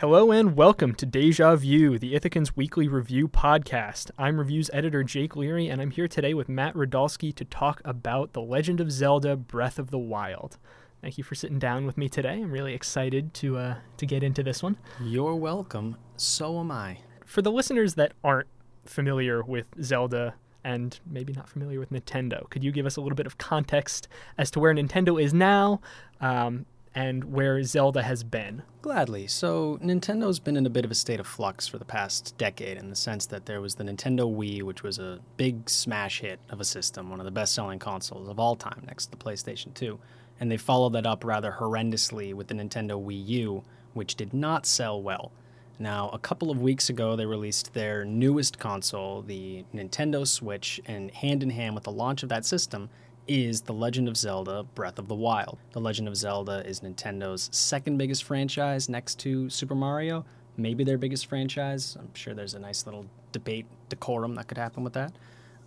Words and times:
Hello 0.00 0.30
and 0.30 0.56
welcome 0.56 0.94
to 0.94 1.04
Deja 1.04 1.56
View, 1.56 1.98
the 1.98 2.14
Ithacans 2.14 2.56
Weekly 2.56 2.88
Review 2.88 3.28
podcast. 3.28 4.10
I'm 4.16 4.38
reviews 4.38 4.70
editor 4.72 5.04
Jake 5.04 5.36
Leary, 5.36 5.68
and 5.68 5.78
I'm 5.78 5.90
here 5.90 6.08
today 6.08 6.32
with 6.32 6.48
Matt 6.48 6.72
Radulski 6.72 7.34
to 7.34 7.44
talk 7.44 7.82
about 7.84 8.32
The 8.32 8.40
Legend 8.40 8.80
of 8.80 8.90
Zelda: 8.90 9.36
Breath 9.36 9.78
of 9.78 9.90
the 9.90 9.98
Wild. 9.98 10.56
Thank 11.02 11.18
you 11.18 11.22
for 11.22 11.34
sitting 11.34 11.58
down 11.58 11.84
with 11.84 11.98
me 11.98 12.08
today. 12.08 12.40
I'm 12.40 12.50
really 12.50 12.72
excited 12.72 13.34
to 13.34 13.58
uh, 13.58 13.74
to 13.98 14.06
get 14.06 14.22
into 14.22 14.42
this 14.42 14.62
one. 14.62 14.78
You're 15.02 15.34
welcome. 15.34 15.98
So 16.16 16.58
am 16.60 16.70
I. 16.70 17.00
For 17.26 17.42
the 17.42 17.52
listeners 17.52 17.96
that 17.96 18.12
aren't 18.24 18.48
familiar 18.86 19.42
with 19.42 19.66
Zelda 19.82 20.32
and 20.64 20.98
maybe 21.04 21.34
not 21.34 21.46
familiar 21.46 21.78
with 21.78 21.90
Nintendo, 21.90 22.48
could 22.48 22.64
you 22.64 22.72
give 22.72 22.86
us 22.86 22.96
a 22.96 23.02
little 23.02 23.16
bit 23.16 23.26
of 23.26 23.36
context 23.36 24.08
as 24.38 24.50
to 24.52 24.60
where 24.60 24.72
Nintendo 24.72 25.22
is 25.22 25.34
now, 25.34 25.82
um, 26.22 26.64
and 26.94 27.32
where 27.32 27.62
Zelda 27.62 28.02
has 28.02 28.24
been. 28.24 28.62
Gladly. 28.82 29.26
So, 29.26 29.78
Nintendo's 29.82 30.40
been 30.40 30.56
in 30.56 30.66
a 30.66 30.70
bit 30.70 30.84
of 30.84 30.90
a 30.90 30.94
state 30.94 31.20
of 31.20 31.26
flux 31.26 31.68
for 31.68 31.78
the 31.78 31.84
past 31.84 32.36
decade 32.36 32.78
in 32.78 32.90
the 32.90 32.96
sense 32.96 33.26
that 33.26 33.46
there 33.46 33.60
was 33.60 33.76
the 33.76 33.84
Nintendo 33.84 34.20
Wii, 34.22 34.62
which 34.62 34.82
was 34.82 34.98
a 34.98 35.20
big 35.36 35.68
smash 35.70 36.20
hit 36.20 36.40
of 36.48 36.60
a 36.60 36.64
system, 36.64 37.10
one 37.10 37.20
of 37.20 37.26
the 37.26 37.30
best 37.30 37.54
selling 37.54 37.78
consoles 37.78 38.28
of 38.28 38.40
all 38.40 38.56
time 38.56 38.82
next 38.86 39.06
to 39.06 39.10
the 39.12 39.16
PlayStation 39.16 39.72
2. 39.74 39.98
And 40.40 40.50
they 40.50 40.56
followed 40.56 40.94
that 40.94 41.06
up 41.06 41.24
rather 41.24 41.52
horrendously 41.52 42.34
with 42.34 42.48
the 42.48 42.54
Nintendo 42.54 43.02
Wii 43.02 43.26
U, 43.28 43.62
which 43.92 44.16
did 44.16 44.32
not 44.32 44.66
sell 44.66 45.00
well. 45.00 45.30
Now, 45.78 46.10
a 46.10 46.18
couple 46.18 46.50
of 46.50 46.60
weeks 46.60 46.90
ago, 46.90 47.16
they 47.16 47.24
released 47.24 47.72
their 47.72 48.04
newest 48.04 48.58
console, 48.58 49.22
the 49.22 49.64
Nintendo 49.74 50.26
Switch, 50.26 50.80
and 50.84 51.10
hand 51.10 51.42
in 51.42 51.50
hand 51.50 51.74
with 51.74 51.84
the 51.84 51.92
launch 51.92 52.22
of 52.22 52.28
that 52.28 52.44
system, 52.44 52.90
is 53.30 53.60
The 53.60 53.72
Legend 53.72 54.08
of 54.08 54.16
Zelda 54.16 54.64
Breath 54.74 54.98
of 54.98 55.06
the 55.06 55.14
Wild. 55.14 55.56
The 55.70 55.80
Legend 55.80 56.08
of 56.08 56.16
Zelda 56.16 56.66
is 56.66 56.80
Nintendo's 56.80 57.48
second 57.52 57.96
biggest 57.96 58.24
franchise 58.24 58.88
next 58.88 59.20
to 59.20 59.48
Super 59.48 59.76
Mario, 59.76 60.24
maybe 60.56 60.82
their 60.82 60.98
biggest 60.98 61.26
franchise. 61.26 61.96
I'm 61.96 62.12
sure 62.12 62.34
there's 62.34 62.54
a 62.54 62.58
nice 62.58 62.86
little 62.86 63.06
debate 63.30 63.66
decorum 63.88 64.34
that 64.34 64.48
could 64.48 64.58
happen 64.58 64.82
with 64.82 64.94
that. 64.94 65.12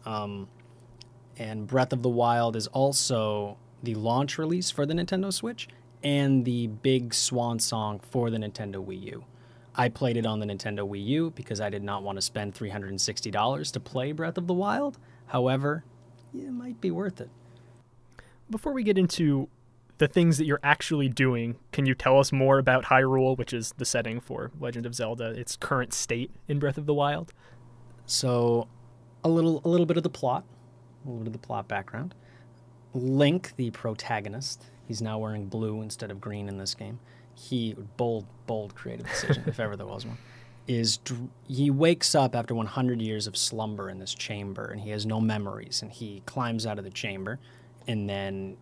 Um, 0.05 0.49
and 1.37 1.65
Breath 1.65 1.93
of 1.93 2.01
the 2.01 2.09
Wild 2.09 2.57
is 2.57 2.67
also 2.67 3.55
the 3.81 3.95
launch 3.95 4.37
release 4.37 4.69
for 4.69 4.85
the 4.85 4.93
Nintendo 4.93 5.31
Switch 5.31 5.69
and 6.03 6.43
the 6.43 6.67
big 6.67 7.13
swan 7.13 7.59
song 7.59 8.01
for 8.11 8.29
the 8.29 8.39
Nintendo 8.39 8.85
Wii 8.85 9.03
U. 9.03 9.23
I 9.73 9.87
played 9.87 10.17
it 10.17 10.25
on 10.25 10.41
the 10.41 10.45
Nintendo 10.45 10.79
Wii 10.79 11.05
U 11.05 11.31
because 11.33 11.61
I 11.61 11.69
did 11.69 11.81
not 11.81 12.03
want 12.03 12.17
to 12.17 12.21
spend 12.21 12.55
$360 12.55 13.71
to 13.71 13.79
play 13.79 14.11
Breath 14.11 14.37
of 14.37 14.47
the 14.47 14.53
Wild. 14.53 14.97
However, 15.27 15.85
it 16.33 16.51
might 16.51 16.81
be 16.81 16.91
worth 16.91 17.21
it 17.21 17.29
before 18.49 18.73
we 18.73 18.83
get 18.83 18.97
into 18.97 19.49
the 19.97 20.07
things 20.07 20.37
that 20.37 20.45
you're 20.45 20.59
actually 20.63 21.07
doing, 21.07 21.55
can 21.71 21.85
you 21.85 21.95
tell 21.95 22.19
us 22.19 22.31
more 22.31 22.59
about 22.59 22.85
Hyrule, 22.85 23.37
which 23.37 23.53
is 23.53 23.73
the 23.77 23.85
setting 23.85 24.19
for 24.19 24.51
Legend 24.59 24.85
of 24.85 24.95
Zelda, 24.95 25.29
its 25.31 25.55
current 25.55 25.93
state 25.93 26.31
in 26.47 26.59
Breath 26.59 26.77
of 26.77 26.85
the 26.85 26.93
Wild? 26.93 27.33
So, 28.05 28.67
a 29.23 29.29
little 29.29 29.61
a 29.63 29.69
little 29.69 29.85
bit 29.85 29.97
of 29.97 30.03
the 30.03 30.09
plot, 30.09 30.43
a 31.05 31.07
little 31.07 31.19
bit 31.23 31.27
of 31.27 31.33
the 31.33 31.39
plot 31.39 31.67
background. 31.67 32.15
Link, 32.93 33.53
the 33.55 33.71
protagonist, 33.71 34.65
he's 34.87 35.01
now 35.01 35.17
wearing 35.17 35.47
blue 35.47 35.81
instead 35.81 36.11
of 36.11 36.19
green 36.19 36.47
in 36.47 36.57
this 36.57 36.75
game. 36.75 36.99
He 37.35 37.75
bold 37.97 38.25
bold 38.45 38.75
creative 38.75 39.07
decision 39.07 39.43
if 39.47 39.59
ever 39.59 39.75
there 39.75 39.87
was 39.87 40.05
one. 40.05 40.17
Is 40.67 40.99
he 41.47 41.71
wakes 41.71 42.15
up 42.15 42.35
after 42.35 42.55
100 42.55 43.01
years 43.01 43.27
of 43.27 43.35
slumber 43.35 43.89
in 43.89 43.99
this 43.99 44.13
chamber 44.13 44.65
and 44.65 44.79
he 44.79 44.91
has 44.91 45.05
no 45.05 45.19
memories 45.19 45.81
and 45.81 45.91
he 45.91 46.21
climbs 46.25 46.65
out 46.65 46.77
of 46.77 46.85
the 46.85 46.91
chamber 46.91 47.39
and 47.87 48.09
then 48.09 48.57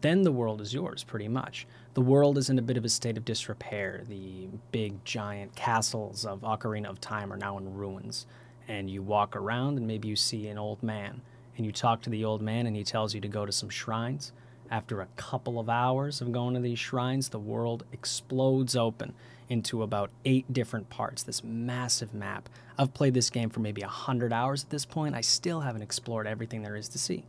then 0.00 0.22
the 0.22 0.32
world 0.32 0.60
is 0.60 0.74
yours 0.74 1.04
pretty 1.04 1.28
much. 1.28 1.66
The 1.94 2.00
world 2.00 2.36
is 2.38 2.50
in 2.50 2.58
a 2.58 2.62
bit 2.62 2.76
of 2.76 2.84
a 2.84 2.88
state 2.88 3.16
of 3.16 3.24
disrepair. 3.24 4.02
The 4.08 4.48
big 4.72 5.04
giant 5.04 5.54
castles 5.54 6.24
of 6.24 6.40
Ocarina 6.40 6.86
of 6.86 7.00
Time 7.00 7.32
are 7.32 7.36
now 7.36 7.58
in 7.58 7.74
ruins. 7.74 8.26
And 8.66 8.90
you 8.90 9.02
walk 9.02 9.36
around 9.36 9.78
and 9.78 9.86
maybe 9.86 10.08
you 10.08 10.16
see 10.16 10.48
an 10.48 10.58
old 10.58 10.82
man. 10.82 11.22
And 11.56 11.64
you 11.64 11.70
talk 11.70 12.02
to 12.02 12.10
the 12.10 12.24
old 12.24 12.42
man 12.42 12.66
and 12.66 12.74
he 12.74 12.82
tells 12.82 13.14
you 13.14 13.20
to 13.20 13.28
go 13.28 13.46
to 13.46 13.52
some 13.52 13.68
shrines. 13.68 14.32
After 14.70 15.00
a 15.00 15.06
couple 15.16 15.60
of 15.60 15.68
hours 15.68 16.20
of 16.20 16.32
going 16.32 16.54
to 16.54 16.60
these 16.60 16.78
shrines, 16.78 17.28
the 17.28 17.38
world 17.38 17.84
explodes 17.92 18.74
open 18.74 19.14
into 19.48 19.82
about 19.82 20.10
eight 20.24 20.50
different 20.52 20.88
parts, 20.88 21.22
this 21.22 21.44
massive 21.44 22.14
map. 22.14 22.48
I've 22.78 22.94
played 22.94 23.14
this 23.14 23.30
game 23.30 23.50
for 23.50 23.60
maybe 23.60 23.82
a 23.82 23.86
100 23.86 24.32
hours 24.32 24.64
at 24.64 24.70
this 24.70 24.86
point. 24.86 25.14
I 25.14 25.20
still 25.20 25.60
haven't 25.60 25.82
explored 25.82 26.26
everything 26.26 26.62
there 26.62 26.74
is 26.74 26.88
to 26.88 26.98
see 26.98 27.24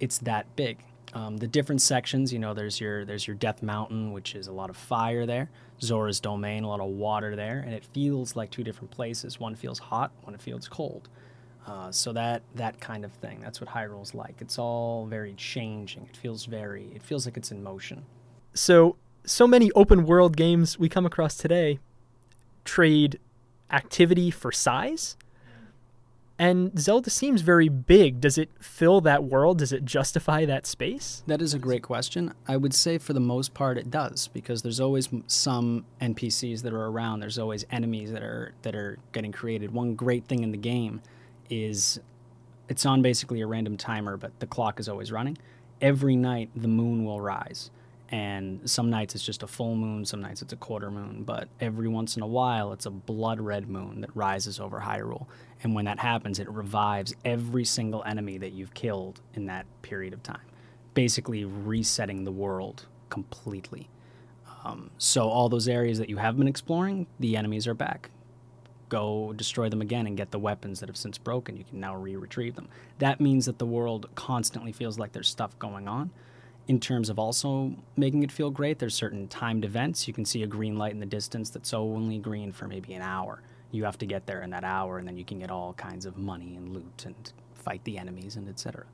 it's 0.00 0.18
that 0.18 0.54
big. 0.56 0.78
Um, 1.12 1.36
the 1.36 1.46
different 1.46 1.80
sections, 1.80 2.32
you 2.32 2.38
know, 2.38 2.54
there's 2.54 2.80
your 2.80 3.04
there's 3.04 3.26
your 3.26 3.36
Death 3.36 3.62
Mountain, 3.62 4.12
which 4.12 4.34
is 4.34 4.48
a 4.48 4.52
lot 4.52 4.70
of 4.70 4.76
fire 4.76 5.26
there. 5.26 5.50
Zora's 5.80 6.20
Domain, 6.20 6.64
a 6.64 6.68
lot 6.68 6.80
of 6.80 6.88
water 6.88 7.36
there, 7.36 7.58
and 7.58 7.74
it 7.74 7.84
feels 7.84 8.36
like 8.36 8.50
two 8.50 8.64
different 8.64 8.90
places. 8.90 9.38
One 9.38 9.54
feels 9.54 9.78
hot, 9.78 10.12
one 10.22 10.36
feels 10.38 10.68
cold. 10.68 11.08
Uh, 11.66 11.90
so 11.90 12.12
that 12.12 12.42
that 12.56 12.80
kind 12.80 13.04
of 13.04 13.12
thing. 13.12 13.40
That's 13.40 13.60
what 13.60 13.70
Hyrule's 13.70 14.14
like. 14.14 14.36
It's 14.40 14.58
all 14.58 15.06
very 15.06 15.34
changing. 15.34 16.06
It 16.10 16.16
feels 16.16 16.44
very. 16.46 16.90
It 16.94 17.02
feels 17.02 17.26
like 17.26 17.36
it's 17.36 17.50
in 17.50 17.62
motion. 17.62 18.04
So 18.52 18.96
so 19.24 19.46
many 19.46 19.70
open 19.72 20.04
world 20.04 20.36
games 20.36 20.78
we 20.78 20.88
come 20.88 21.06
across 21.06 21.36
today 21.36 21.78
trade 22.64 23.18
activity 23.70 24.30
for 24.30 24.52
size 24.52 25.16
and 26.38 26.76
Zelda 26.78 27.10
seems 27.10 27.42
very 27.42 27.68
big. 27.68 28.20
Does 28.20 28.38
it 28.38 28.50
fill 28.60 29.00
that 29.02 29.24
world? 29.24 29.58
Does 29.58 29.72
it 29.72 29.84
justify 29.84 30.44
that 30.46 30.66
space? 30.66 31.22
That 31.28 31.40
is 31.40 31.54
a 31.54 31.58
great 31.58 31.82
question. 31.82 32.34
I 32.48 32.56
would 32.56 32.74
say 32.74 32.98
for 32.98 33.12
the 33.12 33.20
most 33.20 33.54
part 33.54 33.78
it 33.78 33.90
does 33.90 34.28
because 34.28 34.62
there's 34.62 34.80
always 34.80 35.08
some 35.28 35.84
NPCs 36.00 36.62
that 36.62 36.72
are 36.72 36.86
around. 36.86 37.20
There's 37.20 37.38
always 37.38 37.64
enemies 37.70 38.10
that 38.10 38.22
are 38.22 38.52
that 38.62 38.74
are 38.74 38.98
getting 39.12 39.30
created. 39.30 39.72
One 39.72 39.94
great 39.94 40.26
thing 40.26 40.42
in 40.42 40.50
the 40.50 40.58
game 40.58 41.02
is 41.48 42.00
it's 42.68 42.84
on 42.84 43.00
basically 43.00 43.40
a 43.40 43.46
random 43.46 43.76
timer, 43.76 44.16
but 44.16 44.38
the 44.40 44.46
clock 44.46 44.80
is 44.80 44.88
always 44.88 45.12
running. 45.12 45.38
Every 45.80 46.16
night 46.16 46.50
the 46.56 46.68
moon 46.68 47.04
will 47.04 47.20
rise 47.20 47.70
and 48.14 48.70
some 48.70 48.90
nights 48.90 49.16
it's 49.16 49.26
just 49.26 49.42
a 49.42 49.46
full 49.48 49.74
moon, 49.74 50.04
some 50.04 50.20
nights 50.20 50.40
it's 50.40 50.52
a 50.52 50.56
quarter 50.56 50.88
moon, 50.88 51.24
but 51.24 51.48
every 51.58 51.88
once 51.88 52.16
in 52.16 52.22
a 52.22 52.26
while 52.28 52.72
it's 52.72 52.86
a 52.86 52.90
blood 52.90 53.40
red 53.40 53.68
moon 53.68 54.02
that 54.02 54.10
rises 54.14 54.60
over 54.60 54.78
Hyrule. 54.78 55.26
And 55.64 55.74
when 55.74 55.86
that 55.86 55.98
happens, 55.98 56.38
it 56.38 56.48
revives 56.48 57.12
every 57.24 57.64
single 57.64 58.04
enemy 58.04 58.38
that 58.38 58.52
you've 58.52 58.72
killed 58.72 59.20
in 59.34 59.46
that 59.46 59.66
period 59.82 60.12
of 60.12 60.22
time, 60.22 60.46
basically 60.94 61.44
resetting 61.44 62.22
the 62.22 62.30
world 62.30 62.86
completely. 63.10 63.88
Um, 64.62 64.90
so, 64.96 65.28
all 65.28 65.48
those 65.48 65.66
areas 65.66 65.98
that 65.98 66.08
you 66.08 66.18
have 66.18 66.38
been 66.38 66.46
exploring, 66.46 67.08
the 67.18 67.36
enemies 67.36 67.66
are 67.66 67.74
back. 67.74 68.10
Go 68.90 69.32
destroy 69.32 69.68
them 69.68 69.82
again 69.82 70.06
and 70.06 70.16
get 70.16 70.30
the 70.30 70.38
weapons 70.38 70.78
that 70.78 70.88
have 70.88 70.96
since 70.96 71.18
broken. 71.18 71.56
You 71.56 71.64
can 71.64 71.80
now 71.80 71.96
re 71.96 72.14
retrieve 72.14 72.54
them. 72.54 72.68
That 73.00 73.20
means 73.20 73.46
that 73.46 73.58
the 73.58 73.66
world 73.66 74.08
constantly 74.14 74.70
feels 74.70 75.00
like 75.00 75.10
there's 75.10 75.28
stuff 75.28 75.58
going 75.58 75.88
on 75.88 76.12
in 76.66 76.80
terms 76.80 77.10
of 77.10 77.18
also 77.18 77.72
making 77.96 78.22
it 78.22 78.32
feel 78.32 78.50
great, 78.50 78.78
there's 78.78 78.94
certain 78.94 79.28
timed 79.28 79.64
events. 79.64 80.08
You 80.08 80.14
can 80.14 80.24
see 80.24 80.42
a 80.42 80.46
green 80.46 80.78
light 80.78 80.92
in 80.92 81.00
the 81.00 81.06
distance 81.06 81.50
that's 81.50 81.74
only 81.74 82.18
green 82.18 82.52
for 82.52 82.66
maybe 82.66 82.94
an 82.94 83.02
hour. 83.02 83.42
You 83.70 83.84
have 83.84 83.98
to 83.98 84.06
get 84.06 84.26
there 84.26 84.42
in 84.42 84.50
that 84.50 84.64
hour, 84.64 84.98
and 84.98 85.06
then 85.06 85.16
you 85.16 85.24
can 85.24 85.40
get 85.40 85.50
all 85.50 85.74
kinds 85.74 86.06
of 86.06 86.16
money 86.16 86.56
and 86.56 86.72
loot 86.72 87.04
and 87.06 87.32
fight 87.54 87.84
the 87.84 87.98
enemies 87.98 88.36
and 88.36 88.48
etc. 88.48 88.84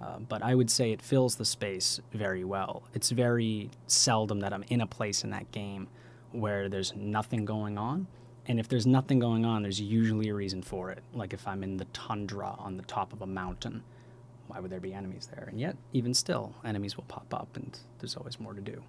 Uh, 0.00 0.18
but 0.28 0.42
I 0.42 0.54
would 0.54 0.70
say 0.70 0.90
it 0.90 1.00
fills 1.00 1.36
the 1.36 1.44
space 1.44 2.00
very 2.12 2.42
well. 2.42 2.82
It's 2.92 3.10
very 3.10 3.70
seldom 3.86 4.40
that 4.40 4.52
I'm 4.52 4.64
in 4.68 4.80
a 4.80 4.86
place 4.86 5.22
in 5.22 5.30
that 5.30 5.52
game 5.52 5.86
where 6.32 6.68
there's 6.68 6.94
nothing 6.96 7.44
going 7.44 7.78
on. 7.78 8.08
And 8.46 8.58
if 8.58 8.66
there's 8.68 8.86
nothing 8.86 9.20
going 9.20 9.44
on, 9.44 9.62
there's 9.62 9.80
usually 9.80 10.28
a 10.30 10.34
reason 10.34 10.62
for 10.62 10.90
it. 10.90 11.04
Like 11.14 11.32
if 11.32 11.46
I'm 11.46 11.62
in 11.62 11.76
the 11.76 11.84
tundra 11.92 12.56
on 12.58 12.76
the 12.76 12.82
top 12.82 13.12
of 13.12 13.22
a 13.22 13.26
mountain 13.26 13.84
why 14.52 14.60
would 14.60 14.70
there 14.70 14.80
be 14.80 14.92
enemies 14.92 15.30
there? 15.34 15.48
And 15.48 15.58
yet, 15.58 15.76
even 15.94 16.12
still, 16.12 16.54
enemies 16.62 16.94
will 16.94 17.04
pop 17.04 17.32
up, 17.32 17.56
and 17.56 17.78
there's 18.00 18.16
always 18.16 18.38
more 18.38 18.52
to 18.52 18.60
do. 18.60 18.82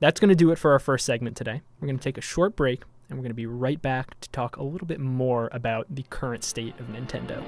That's 0.00 0.18
going 0.18 0.30
to 0.30 0.34
do 0.34 0.50
it 0.50 0.58
for 0.58 0.72
our 0.72 0.80
first 0.80 1.06
segment 1.06 1.36
today. 1.36 1.62
We're 1.80 1.86
going 1.86 1.98
to 1.98 2.02
take 2.02 2.18
a 2.18 2.22
short 2.22 2.56
break, 2.56 2.82
and 3.08 3.16
we're 3.16 3.22
going 3.22 3.30
to 3.30 3.34
be 3.34 3.46
right 3.46 3.80
back 3.80 4.18
to 4.18 4.28
talk 4.30 4.56
a 4.56 4.64
little 4.64 4.88
bit 4.88 4.98
more 4.98 5.48
about 5.52 5.86
the 5.94 6.02
current 6.10 6.42
state 6.42 6.74
of 6.80 6.86
Nintendo. 6.86 7.40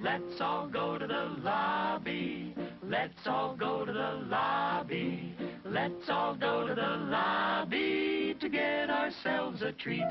Let's 0.00 0.40
all 0.40 0.68
go 0.68 0.98
to 0.98 1.06
the 1.06 1.36
lobby. 1.42 2.54
Let's 2.84 3.26
all 3.26 3.56
go 3.56 3.84
to 3.84 3.92
the 3.92 4.24
lobby. 4.28 5.34
Let's 5.64 6.08
all 6.08 6.36
go 6.36 6.64
to 6.64 6.76
the 6.76 6.96
lobby 7.10 8.36
to 8.38 8.48
get 8.48 8.88
ourselves 8.88 9.62
a 9.62 9.72
treat. 9.72 10.04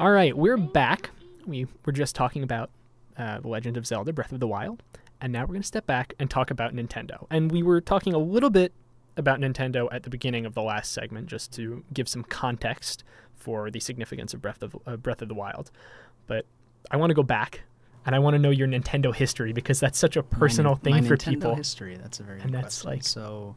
All 0.00 0.10
right, 0.10 0.36
we're 0.36 0.56
back. 0.56 1.10
We 1.46 1.68
were 1.86 1.92
just 1.92 2.16
talking 2.16 2.42
about 2.42 2.70
uh, 3.16 3.40
The 3.40 3.48
Legend 3.48 3.76
of 3.76 3.86
Zelda 3.86 4.12
Breath 4.12 4.32
of 4.32 4.40
the 4.40 4.48
Wild. 4.48 4.82
And 5.20 5.32
now 5.32 5.42
we're 5.42 5.48
going 5.48 5.62
to 5.62 5.66
step 5.66 5.86
back 5.86 6.14
and 6.18 6.28
talk 6.28 6.50
about 6.50 6.74
Nintendo. 6.74 7.26
And 7.30 7.52
we 7.52 7.62
were 7.62 7.80
talking 7.80 8.12
a 8.12 8.18
little 8.18 8.50
bit 8.50 8.72
about 9.16 9.38
Nintendo 9.40 9.88
at 9.92 10.02
the 10.02 10.10
beginning 10.10 10.46
of 10.46 10.54
the 10.54 10.62
last 10.62 10.92
segment, 10.92 11.28
just 11.28 11.52
to 11.54 11.84
give 11.92 12.08
some 12.08 12.24
context 12.24 13.04
for 13.36 13.70
the 13.70 13.80
significance 13.80 14.34
of 14.34 14.42
Breath 14.42 14.62
of, 14.62 14.76
uh, 14.86 14.96
Breath 14.96 15.22
of 15.22 15.28
the 15.28 15.34
Wild. 15.34 15.70
But 16.26 16.46
I 16.90 16.96
want 16.96 17.10
to 17.10 17.14
go 17.14 17.22
back 17.22 17.62
and 18.04 18.14
I 18.14 18.18
want 18.18 18.34
to 18.34 18.38
know 18.38 18.50
your 18.50 18.66
Nintendo 18.66 19.14
history 19.14 19.52
because 19.52 19.78
that's 19.78 19.98
such 19.98 20.16
a 20.16 20.22
personal 20.22 20.74
my, 20.74 20.78
thing 20.80 20.94
my 20.94 21.02
for 21.02 21.16
Nintendo 21.16 21.30
people. 21.30 21.54
history, 21.54 21.96
that's 21.96 22.20
a 22.20 22.22
very 22.22 22.40
and 22.40 22.52
that's 22.52 22.82
question. 22.82 22.90
like 22.90 23.02
so. 23.04 23.54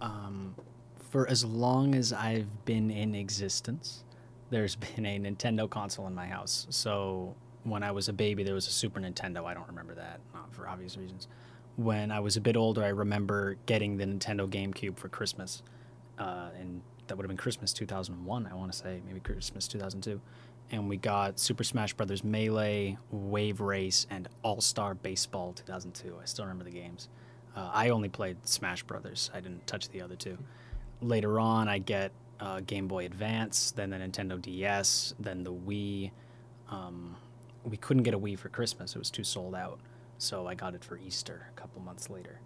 Um, 0.00 0.54
For 1.10 1.28
as 1.28 1.44
long 1.44 1.94
as 1.94 2.12
I've 2.12 2.64
been 2.64 2.90
in 2.90 3.14
existence, 3.14 4.04
there's 4.50 4.74
been 4.96 5.06
a 5.06 5.18
Nintendo 5.18 5.70
console 5.70 6.06
in 6.06 6.14
my 6.14 6.26
house. 6.26 6.66
So 6.70 7.36
when 7.64 7.82
I 7.82 7.90
was 7.90 8.08
a 8.08 8.12
baby, 8.12 8.44
there 8.44 8.54
was 8.54 8.68
a 8.68 8.70
Super 8.70 9.00
Nintendo. 9.00 9.44
I 9.44 9.54
don't 9.54 9.66
remember 9.66 9.94
that, 9.94 10.20
not 10.32 10.54
for 10.54 10.68
obvious 10.68 10.96
reasons. 10.96 11.28
When 11.76 12.12
I 12.12 12.20
was 12.20 12.36
a 12.36 12.40
bit 12.40 12.56
older, 12.56 12.84
I 12.84 12.88
remember 12.88 13.56
getting 13.66 13.96
the 13.96 14.04
Nintendo 14.04 14.48
GameCube 14.48 14.96
for 14.96 15.08
Christmas, 15.08 15.62
uh, 16.18 16.50
and 16.58 16.82
that 17.06 17.16
would 17.16 17.24
have 17.24 17.28
been 17.28 17.36
Christmas 17.36 17.72
2001. 17.72 18.46
I 18.46 18.54
want 18.54 18.70
to 18.70 18.78
say 18.78 19.00
maybe 19.06 19.20
Christmas 19.20 19.66
2002, 19.66 20.20
and 20.70 20.88
we 20.88 20.96
got 20.96 21.40
Super 21.40 21.64
Smash 21.64 21.94
Brothers 21.94 22.22
Melee, 22.22 22.96
Wave 23.10 23.60
Race, 23.60 24.06
and 24.10 24.28
All 24.42 24.60
Star 24.60 24.94
Baseball 24.94 25.52
2002. 25.52 26.16
I 26.20 26.24
still 26.26 26.44
remember 26.44 26.64
the 26.64 26.70
games. 26.70 27.08
Uh, 27.56 27.70
I 27.72 27.88
only 27.88 28.08
played 28.08 28.46
Smash 28.46 28.82
Brothers. 28.82 29.30
I 29.34 29.40
didn't 29.40 29.66
touch 29.66 29.88
the 29.88 30.02
other 30.02 30.16
two. 30.16 30.38
Later 31.00 31.40
on, 31.40 31.68
I 31.68 31.78
get 31.78 32.12
uh, 32.40 32.60
Game 32.60 32.88
Boy 32.88 33.06
Advance, 33.06 33.72
then 33.72 33.90
the 33.90 33.96
Nintendo 33.96 34.40
DS, 34.40 35.14
then 35.18 35.44
the 35.44 35.52
Wii. 35.52 36.10
Um, 36.70 37.16
we 37.64 37.76
couldn't 37.76 38.02
get 38.02 38.14
a 38.14 38.18
Wii 38.18 38.38
for 38.38 38.48
Christmas; 38.48 38.94
it 38.94 38.98
was 38.98 39.10
too 39.10 39.24
sold 39.24 39.54
out. 39.54 39.80
So 40.18 40.46
I 40.46 40.54
got 40.54 40.74
it 40.74 40.84
for 40.84 40.96
Easter 40.98 41.48
a 41.56 41.60
couple 41.60 41.80
months 41.82 42.08
later. 42.08 42.40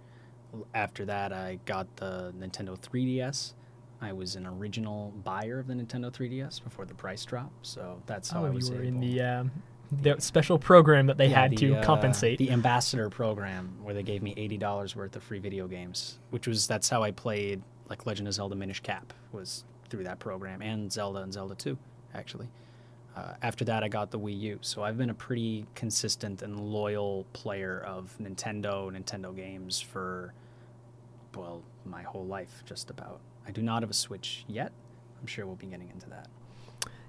After 0.74 1.04
that, 1.04 1.32
I 1.32 1.58
got 1.66 1.94
the 1.96 2.32
Nintendo 2.38 2.78
3DS. 2.78 3.52
I 4.00 4.12
was 4.12 4.36
an 4.36 4.46
original 4.46 5.12
buyer 5.24 5.58
of 5.58 5.66
the 5.66 5.74
Nintendo 5.74 6.10
3DS 6.10 6.62
before 6.62 6.86
the 6.86 6.94
price 6.94 7.24
drop, 7.24 7.52
so 7.62 8.00
that's 8.06 8.30
how 8.30 8.42
oh, 8.44 8.46
I 8.46 8.50
was 8.50 8.68
you 8.68 8.76
were 8.76 8.82
able. 8.82 8.88
in 8.88 9.00
the 9.00 9.20
um, 9.20 9.50
the 9.90 10.16
special 10.20 10.58
program 10.58 11.06
that 11.06 11.16
they 11.18 11.26
Yeah, 11.28 11.40
had 11.42 11.50
the, 11.52 11.56
to 11.56 11.76
uh, 11.76 11.84
compensate. 11.84 12.38
the 12.38 12.50
ambassador 12.50 13.10
program 13.10 13.76
where 13.82 13.94
they 13.94 14.02
gave 14.02 14.22
me 14.22 14.34
eighty 14.36 14.56
dollars 14.56 14.94
worth 14.96 15.16
of 15.16 15.22
free 15.22 15.38
video 15.40 15.66
games, 15.66 16.18
which 16.30 16.46
was 16.46 16.66
that's 16.66 16.88
how 16.88 17.02
I 17.02 17.10
played 17.10 17.62
like 17.90 18.06
Legend 18.06 18.28
of 18.28 18.34
Zelda 18.34 18.54
Minish 18.54 18.80
Cap 18.80 19.12
was 19.32 19.64
through 19.90 20.04
that 20.04 20.18
program 20.18 20.62
and 20.62 20.92
Zelda 20.92 21.20
and 21.20 21.32
Zelda 21.32 21.54
Two, 21.54 21.76
actually. 22.14 22.48
Uh, 23.16 23.34
after 23.42 23.64
that, 23.64 23.82
I 23.82 23.88
got 23.88 24.10
the 24.10 24.18
Wii 24.18 24.40
U, 24.40 24.58
so 24.60 24.82
I've 24.84 24.96
been 24.96 25.10
a 25.10 25.14
pretty 25.14 25.66
consistent 25.74 26.42
and 26.42 26.60
loyal 26.60 27.26
player 27.32 27.80
of 27.80 28.16
Nintendo, 28.20 28.90
Nintendo 28.92 29.34
games 29.34 29.80
for 29.80 30.32
well 31.34 31.62
my 31.84 32.02
whole 32.02 32.26
life, 32.26 32.62
just 32.64 32.90
about. 32.90 33.20
I 33.46 33.50
do 33.50 33.62
not 33.62 33.82
have 33.82 33.90
a 33.90 33.94
Switch 33.94 34.44
yet. 34.46 34.72
I'm 35.20 35.26
sure 35.26 35.46
we'll 35.46 35.56
be 35.56 35.66
getting 35.66 35.90
into 35.90 36.08
that. 36.10 36.28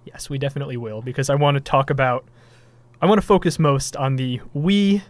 Yes, 0.05 0.29
we 0.29 0.37
definitely 0.37 0.77
will 0.77 1.01
because 1.01 1.29
I 1.29 1.35
want 1.35 1.55
to 1.55 1.61
talk 1.61 1.89
about. 1.89 2.25
I 3.01 3.05
want 3.05 3.21
to 3.21 3.25
focus 3.25 3.59
most 3.59 3.95
on 3.95 4.15
the 4.15 4.41
Wii 4.55 5.03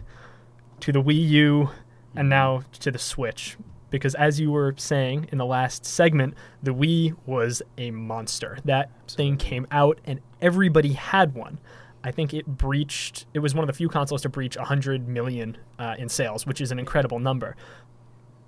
to 0.80 0.92
the 0.92 1.02
Wii 1.02 1.28
U 1.28 1.70
and 2.14 2.28
now 2.28 2.62
to 2.80 2.90
the 2.90 2.98
Switch 2.98 3.56
because 3.90 4.14
as 4.14 4.40
you 4.40 4.50
were 4.50 4.74
saying 4.76 5.28
in 5.32 5.38
the 5.38 5.44
last 5.46 5.84
segment, 5.84 6.34
the 6.62 6.72
Wii 6.72 7.16
was 7.26 7.62
a 7.76 7.90
monster. 7.90 8.58
That 8.64 8.90
thing 9.08 9.36
came 9.36 9.66
out 9.70 10.00
and 10.04 10.20
everybody 10.40 10.92
had 10.94 11.34
one. 11.34 11.58
I 12.02 12.10
think 12.12 12.32
it 12.32 12.46
breached. 12.46 13.26
It 13.34 13.40
was 13.40 13.54
one 13.54 13.62
of 13.62 13.66
the 13.66 13.72
few 13.76 13.88
consoles 13.88 14.22
to 14.22 14.28
breach 14.30 14.56
100 14.56 15.06
million 15.06 15.56
uh, 15.78 15.96
in 15.98 16.08
sales, 16.08 16.46
which 16.46 16.60
is 16.60 16.72
an 16.72 16.78
incredible 16.78 17.18
number. 17.18 17.56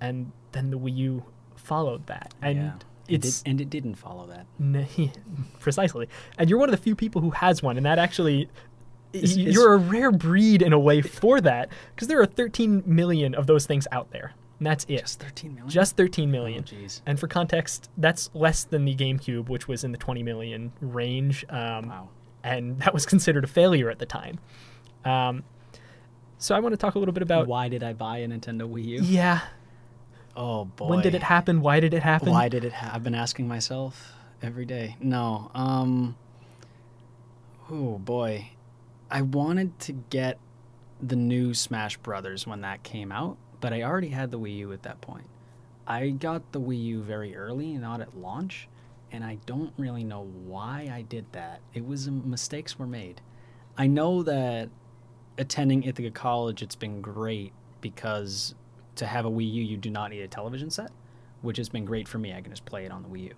And 0.01 0.31
then 0.53 0.69
the 0.71 0.77
Wii 0.79 0.95
U 0.97 1.23
followed 1.55 2.07
that, 2.07 2.33
and 2.41 2.57
yeah. 2.57 2.71
It 3.07 3.21
did- 3.21 3.25
it's 3.25 3.43
and 3.45 3.59
it 3.61 3.69
didn't 3.69 3.95
follow 3.95 4.27
that. 4.27 4.45
N- 4.59 4.87
precisely. 5.59 6.07
And 6.37 6.49
you're 6.49 6.57
one 6.59 6.69
of 6.69 6.71
the 6.75 6.81
few 6.81 6.95
people 6.95 7.21
who 7.21 7.31
has 7.31 7.61
one, 7.61 7.77
and 7.77 7.85
that 7.85 7.99
actually. 7.99 8.49
Is- 9.11 9.37
you're 9.37 9.73
a 9.73 9.77
rare 9.77 10.11
breed 10.11 10.61
in 10.63 10.73
a 10.73 10.79
way 10.79 11.01
for 11.01 11.39
that, 11.41 11.69
because 11.93 12.07
there 12.07 12.19
are 12.19 12.25
13 12.25 12.81
million 12.87 13.35
of 13.35 13.45
those 13.45 13.65
things 13.67 13.87
out 13.91 14.09
there, 14.11 14.33
and 14.59 14.67
that's 14.67 14.85
it. 14.87 14.99
Just 15.01 15.19
thirteen 15.19 15.53
million. 15.55 15.69
Just 15.69 15.97
13 15.97 16.29
Oh, 16.29 16.31
million. 16.31 16.63
jeez. 16.63 17.01
and 17.05 17.19
for 17.19 17.27
context, 17.27 17.89
that's 17.97 18.29
less 18.33 18.63
than 18.63 18.85
the 18.85 18.95
GameCube, 18.95 19.49
which 19.49 19.67
was 19.67 19.83
in 19.83 19.91
the 19.91 19.97
20 19.97 20.23
million 20.23 20.71
range, 20.81 21.43
um, 21.49 21.87
Wow. 21.89 22.09
and 22.43 22.79
that 22.81 22.93
was 22.93 23.05
considered 23.05 23.43
a 23.43 23.47
failure 23.47 23.89
at 23.89 23.99
the 23.99 24.05
time. 24.05 24.39
Um, 25.05 25.43
so 26.37 26.55
I 26.55 26.59
want 26.59 26.73
to 26.73 26.77
talk 26.77 26.95
a 26.95 26.99
little 26.99 27.13
bit 27.13 27.23
about. 27.23 27.47
Why 27.47 27.67
did 27.69 27.83
I 27.83 27.93
buy 27.93 28.17
a 28.19 28.27
Nintendo 28.27 28.69
Wii 28.69 28.85
U? 28.85 29.01
Yeah. 29.03 29.41
Oh 30.35 30.65
boy. 30.65 30.87
When 30.87 31.01
did 31.01 31.13
it 31.15 31.23
happen? 31.23 31.61
Why 31.61 31.79
did 31.79 31.93
it 31.93 32.01
happen? 32.03 32.31
Why 32.31 32.49
did 32.49 32.63
it 32.65 32.73
ha- 32.73 32.91
I've 32.93 33.03
been 33.03 33.13
asking 33.15 33.47
myself 33.47 34.13
every 34.41 34.65
day. 34.65 34.97
No. 34.99 35.51
Um 35.53 36.15
Oh 37.69 37.97
boy. 37.99 38.49
I 39.09 39.21
wanted 39.21 39.77
to 39.81 39.93
get 40.09 40.37
the 41.01 41.15
new 41.15 41.53
Smash 41.53 41.97
Brothers 41.97 42.47
when 42.47 42.61
that 42.61 42.83
came 42.83 43.11
out, 43.11 43.37
but 43.63 43.71
I 43.71 43.83
already 43.83 44.09
had 44.09 44.29
the 44.29 44.37
Wii 44.37 44.57
U 44.57 44.73
at 44.73 44.83
that 44.83 44.99
point. 44.99 45.29
I 45.87 46.09
got 46.09 46.51
the 46.51 46.59
Wii 46.59 46.83
U 46.83 47.01
very 47.01 47.33
early, 47.33 47.77
not 47.77 48.01
at 48.01 48.17
launch, 48.17 48.67
and 49.09 49.23
I 49.23 49.37
don't 49.45 49.71
really 49.77 50.03
know 50.03 50.27
why 50.45 50.91
I 50.93 51.03
did 51.03 51.25
that. 51.31 51.61
It 51.73 51.87
was 51.87 52.09
mistakes 52.09 52.77
were 52.77 52.85
made. 52.85 53.21
I 53.77 53.87
know 53.87 54.21
that 54.23 54.67
attending 55.37 55.83
Ithaca 55.83 56.11
College, 56.11 56.61
it's 56.61 56.75
been 56.75 56.99
great 56.99 57.53
because 57.79 58.53
to 58.97 59.05
have 59.05 59.23
a 59.25 59.31
Wii 59.31 59.49
U, 59.53 59.63
you 59.63 59.77
do 59.77 59.89
not 59.89 60.11
need 60.11 60.23
a 60.23 60.27
television 60.27 60.69
set, 60.69 60.91
which 61.41 61.55
has 61.55 61.69
been 61.69 61.85
great 61.85 62.05
for 62.05 62.17
me. 62.17 62.33
I 62.33 62.41
can 62.41 62.51
just 62.51 62.65
play 62.65 62.83
it 62.83 62.91
on 62.91 63.01
the 63.01 63.07
Wii 63.07 63.29
U. 63.29 63.33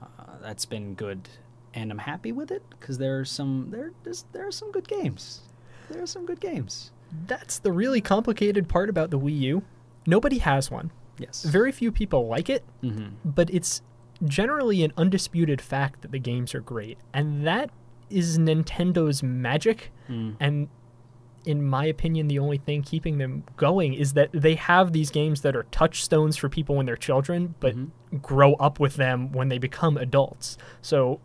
Uh, 0.00 0.38
that's 0.40 0.64
been 0.64 0.94
good, 0.94 1.28
and 1.74 1.90
I'm 1.90 1.98
happy 1.98 2.32
with 2.32 2.50
it 2.50 2.62
because 2.70 2.96
there 2.96 3.20
are 3.20 3.26
some 3.26 3.68
there 3.68 3.92
there 4.32 4.48
are 4.48 4.52
some 4.52 4.72
good 4.72 4.88
games. 4.88 5.42
There 5.90 6.02
are 6.02 6.06
some 6.06 6.24
good 6.24 6.40
games. 6.40 6.92
That's 7.26 7.58
the 7.58 7.72
really 7.72 8.00
complicated 8.00 8.68
part 8.68 8.88
about 8.88 9.10
the 9.10 9.18
Wii 9.18 9.38
U. 9.40 9.62
Nobody 10.06 10.38
has 10.38 10.70
one. 10.70 10.90
Yes. 11.18 11.42
Very 11.44 11.72
few 11.72 11.90
people 11.90 12.26
like 12.28 12.50
it, 12.50 12.64
mm-hmm. 12.82 13.08
but 13.24 13.48
it's 13.50 13.82
generally 14.24 14.82
an 14.82 14.92
undisputed 14.96 15.60
fact 15.60 16.02
that 16.02 16.12
the 16.12 16.18
games 16.18 16.54
are 16.54 16.60
great. 16.60 16.98
And 17.12 17.46
that 17.46 17.70
is 18.10 18.38
Nintendo's 18.38 19.22
magic. 19.22 19.92
Mm. 20.08 20.36
And 20.40 20.68
in 21.44 21.62
my 21.62 21.86
opinion, 21.86 22.28
the 22.28 22.38
only 22.38 22.58
thing 22.58 22.82
keeping 22.82 23.18
them 23.18 23.44
going 23.56 23.94
is 23.94 24.14
that 24.14 24.30
they 24.32 24.56
have 24.56 24.92
these 24.92 25.10
games 25.10 25.42
that 25.42 25.54
are 25.56 25.62
touchstones 25.64 26.36
for 26.36 26.48
people 26.48 26.76
when 26.76 26.86
they're 26.86 26.96
children, 26.96 27.54
but 27.60 27.76
Mhm. 27.76 27.90
grow 28.20 28.54
up 28.54 28.80
with 28.80 28.96
them 28.96 29.32
when 29.32 29.48
they 29.48 29.58
become 29.58 29.96
adults. 29.96 30.58
So 30.82 31.20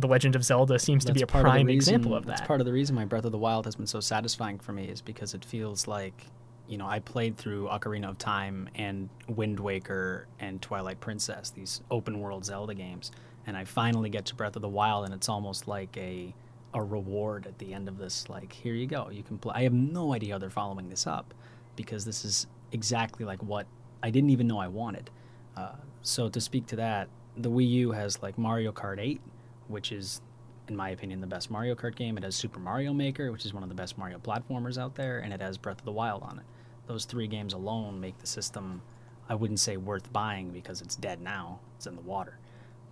The 0.00 0.08
Legend 0.08 0.36
of 0.36 0.44
Zelda 0.44 0.78
seems 0.78 1.04
to 1.06 1.12
be 1.12 1.22
a 1.22 1.26
part 1.26 1.46
of 1.46 1.50
prime 1.50 1.66
reason- 1.66 1.94
example 1.94 2.14
of 2.14 2.26
that. 2.26 2.36
That's 2.36 2.46
part 2.46 2.60
of 2.60 2.66
the 2.66 2.72
reason 2.72 2.94
my 2.94 3.04
Breath 3.04 3.24
of 3.24 3.32
the 3.32 3.38
Wild 3.38 3.64
has 3.64 3.76
been 3.76 3.86
so 3.86 4.00
satisfying 4.00 4.58
for 4.58 4.72
me 4.72 4.84
is 4.84 5.00
because 5.00 5.32
it 5.34 5.44
feels 5.44 5.86
like, 5.88 6.26
you 6.68 6.76
know, 6.76 6.86
I 6.86 6.98
played 6.98 7.36
through 7.36 7.68
Ocarina 7.68 8.08
of 8.10 8.18
Time 8.18 8.68
and 8.74 9.08
Wind 9.28 9.58
Waker 9.58 10.26
and 10.38 10.60
Twilight 10.60 11.00
Princess, 11.00 11.50
these 11.50 11.80
open 11.90 12.20
world 12.20 12.44
Zelda 12.44 12.74
games, 12.74 13.10
and 13.46 13.56
I 13.56 13.64
finally 13.64 14.10
get 14.10 14.26
to 14.26 14.34
Breath 14.34 14.56
of 14.56 14.62
the 14.62 14.68
Wild 14.68 15.06
and 15.06 15.14
it's 15.14 15.28
almost 15.28 15.66
like 15.66 15.96
a 15.96 16.34
a 16.74 16.82
reward 16.82 17.46
at 17.46 17.58
the 17.58 17.72
end 17.72 17.88
of 17.88 17.96
this 17.96 18.28
like 18.28 18.52
here 18.52 18.74
you 18.74 18.86
go 18.86 19.08
you 19.08 19.22
can 19.22 19.38
play 19.38 19.52
i 19.56 19.62
have 19.62 19.72
no 19.72 20.12
idea 20.12 20.34
how 20.34 20.38
they're 20.38 20.50
following 20.50 20.90
this 20.90 21.06
up 21.06 21.32
because 21.74 22.04
this 22.04 22.22
is 22.22 22.46
exactly 22.72 23.24
like 23.24 23.42
what 23.42 23.66
i 24.02 24.10
didn't 24.10 24.28
even 24.28 24.46
know 24.46 24.58
i 24.58 24.68
wanted 24.68 25.08
uh, 25.56 25.72
so 26.02 26.28
to 26.28 26.38
speak 26.38 26.66
to 26.66 26.76
that 26.76 27.08
the 27.38 27.50
wii 27.50 27.66
u 27.68 27.92
has 27.92 28.20
like 28.22 28.36
mario 28.36 28.72
kart 28.72 28.98
8 28.98 29.20
which 29.68 29.92
is 29.92 30.20
in 30.68 30.76
my 30.76 30.90
opinion 30.90 31.20
the 31.20 31.26
best 31.26 31.50
mario 31.50 31.74
kart 31.74 31.94
game 31.94 32.16
it 32.16 32.24
has 32.24 32.34
super 32.34 32.58
mario 32.58 32.92
maker 32.92 33.30
which 33.30 33.44
is 33.44 33.54
one 33.54 33.62
of 33.62 33.68
the 33.68 33.74
best 33.74 33.96
mario 33.98 34.18
platformers 34.18 34.78
out 34.78 34.94
there 34.94 35.18
and 35.18 35.32
it 35.32 35.40
has 35.40 35.56
breath 35.56 35.78
of 35.78 35.84
the 35.84 35.92
wild 35.92 36.22
on 36.22 36.38
it 36.38 36.44
those 36.86 37.04
three 37.04 37.26
games 37.26 37.52
alone 37.52 38.00
make 38.00 38.18
the 38.18 38.26
system 38.26 38.82
i 39.28 39.34
wouldn't 39.34 39.60
say 39.60 39.76
worth 39.76 40.12
buying 40.12 40.50
because 40.50 40.80
it's 40.80 40.96
dead 40.96 41.20
now 41.20 41.60
it's 41.76 41.86
in 41.86 41.94
the 41.94 42.02
water 42.02 42.38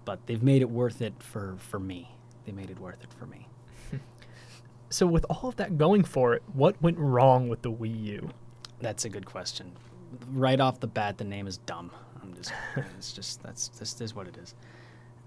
but 0.05 0.25
they've 0.27 0.43
made 0.43 0.63
it 0.63 0.71
worth 0.71 1.03
it 1.03 1.15
for 1.19 1.57
for 1.59 1.79
me 1.81 2.15
they 2.47 2.53
made 2.53 2.71
it 2.71 2.79
worth 2.79 3.03
it 3.03 3.13
for 3.19 3.27
me 3.27 3.49
so 4.91 5.07
with 5.07 5.25
all 5.29 5.49
of 5.49 5.57
that 5.57 5.77
going 5.79 6.05
for 6.05 6.35
it, 6.35 6.43
what 6.53 6.81
went 6.83 6.99
wrong 6.99 7.49
with 7.49 7.63
the 7.63 7.71
Wii 7.73 8.05
U? 8.05 8.31
That's 8.81 9.05
a 9.05 9.09
good 9.09 9.27
question. 9.27 9.73
Right 10.33 10.61
off 10.61 10.81
the 10.81 10.87
bat, 10.87 11.19
the 11.19 11.25
name 11.25 11.47
is 11.47 11.59
dumb. 11.59 11.91
I'm 12.23 12.35
just, 12.35 12.53
it's 12.99 13.13
just 13.13 13.43
that's 13.43 13.69
this 13.69 14.01
is 14.01 14.15
what 14.15 14.29
it 14.29 14.37
is. 14.37 14.55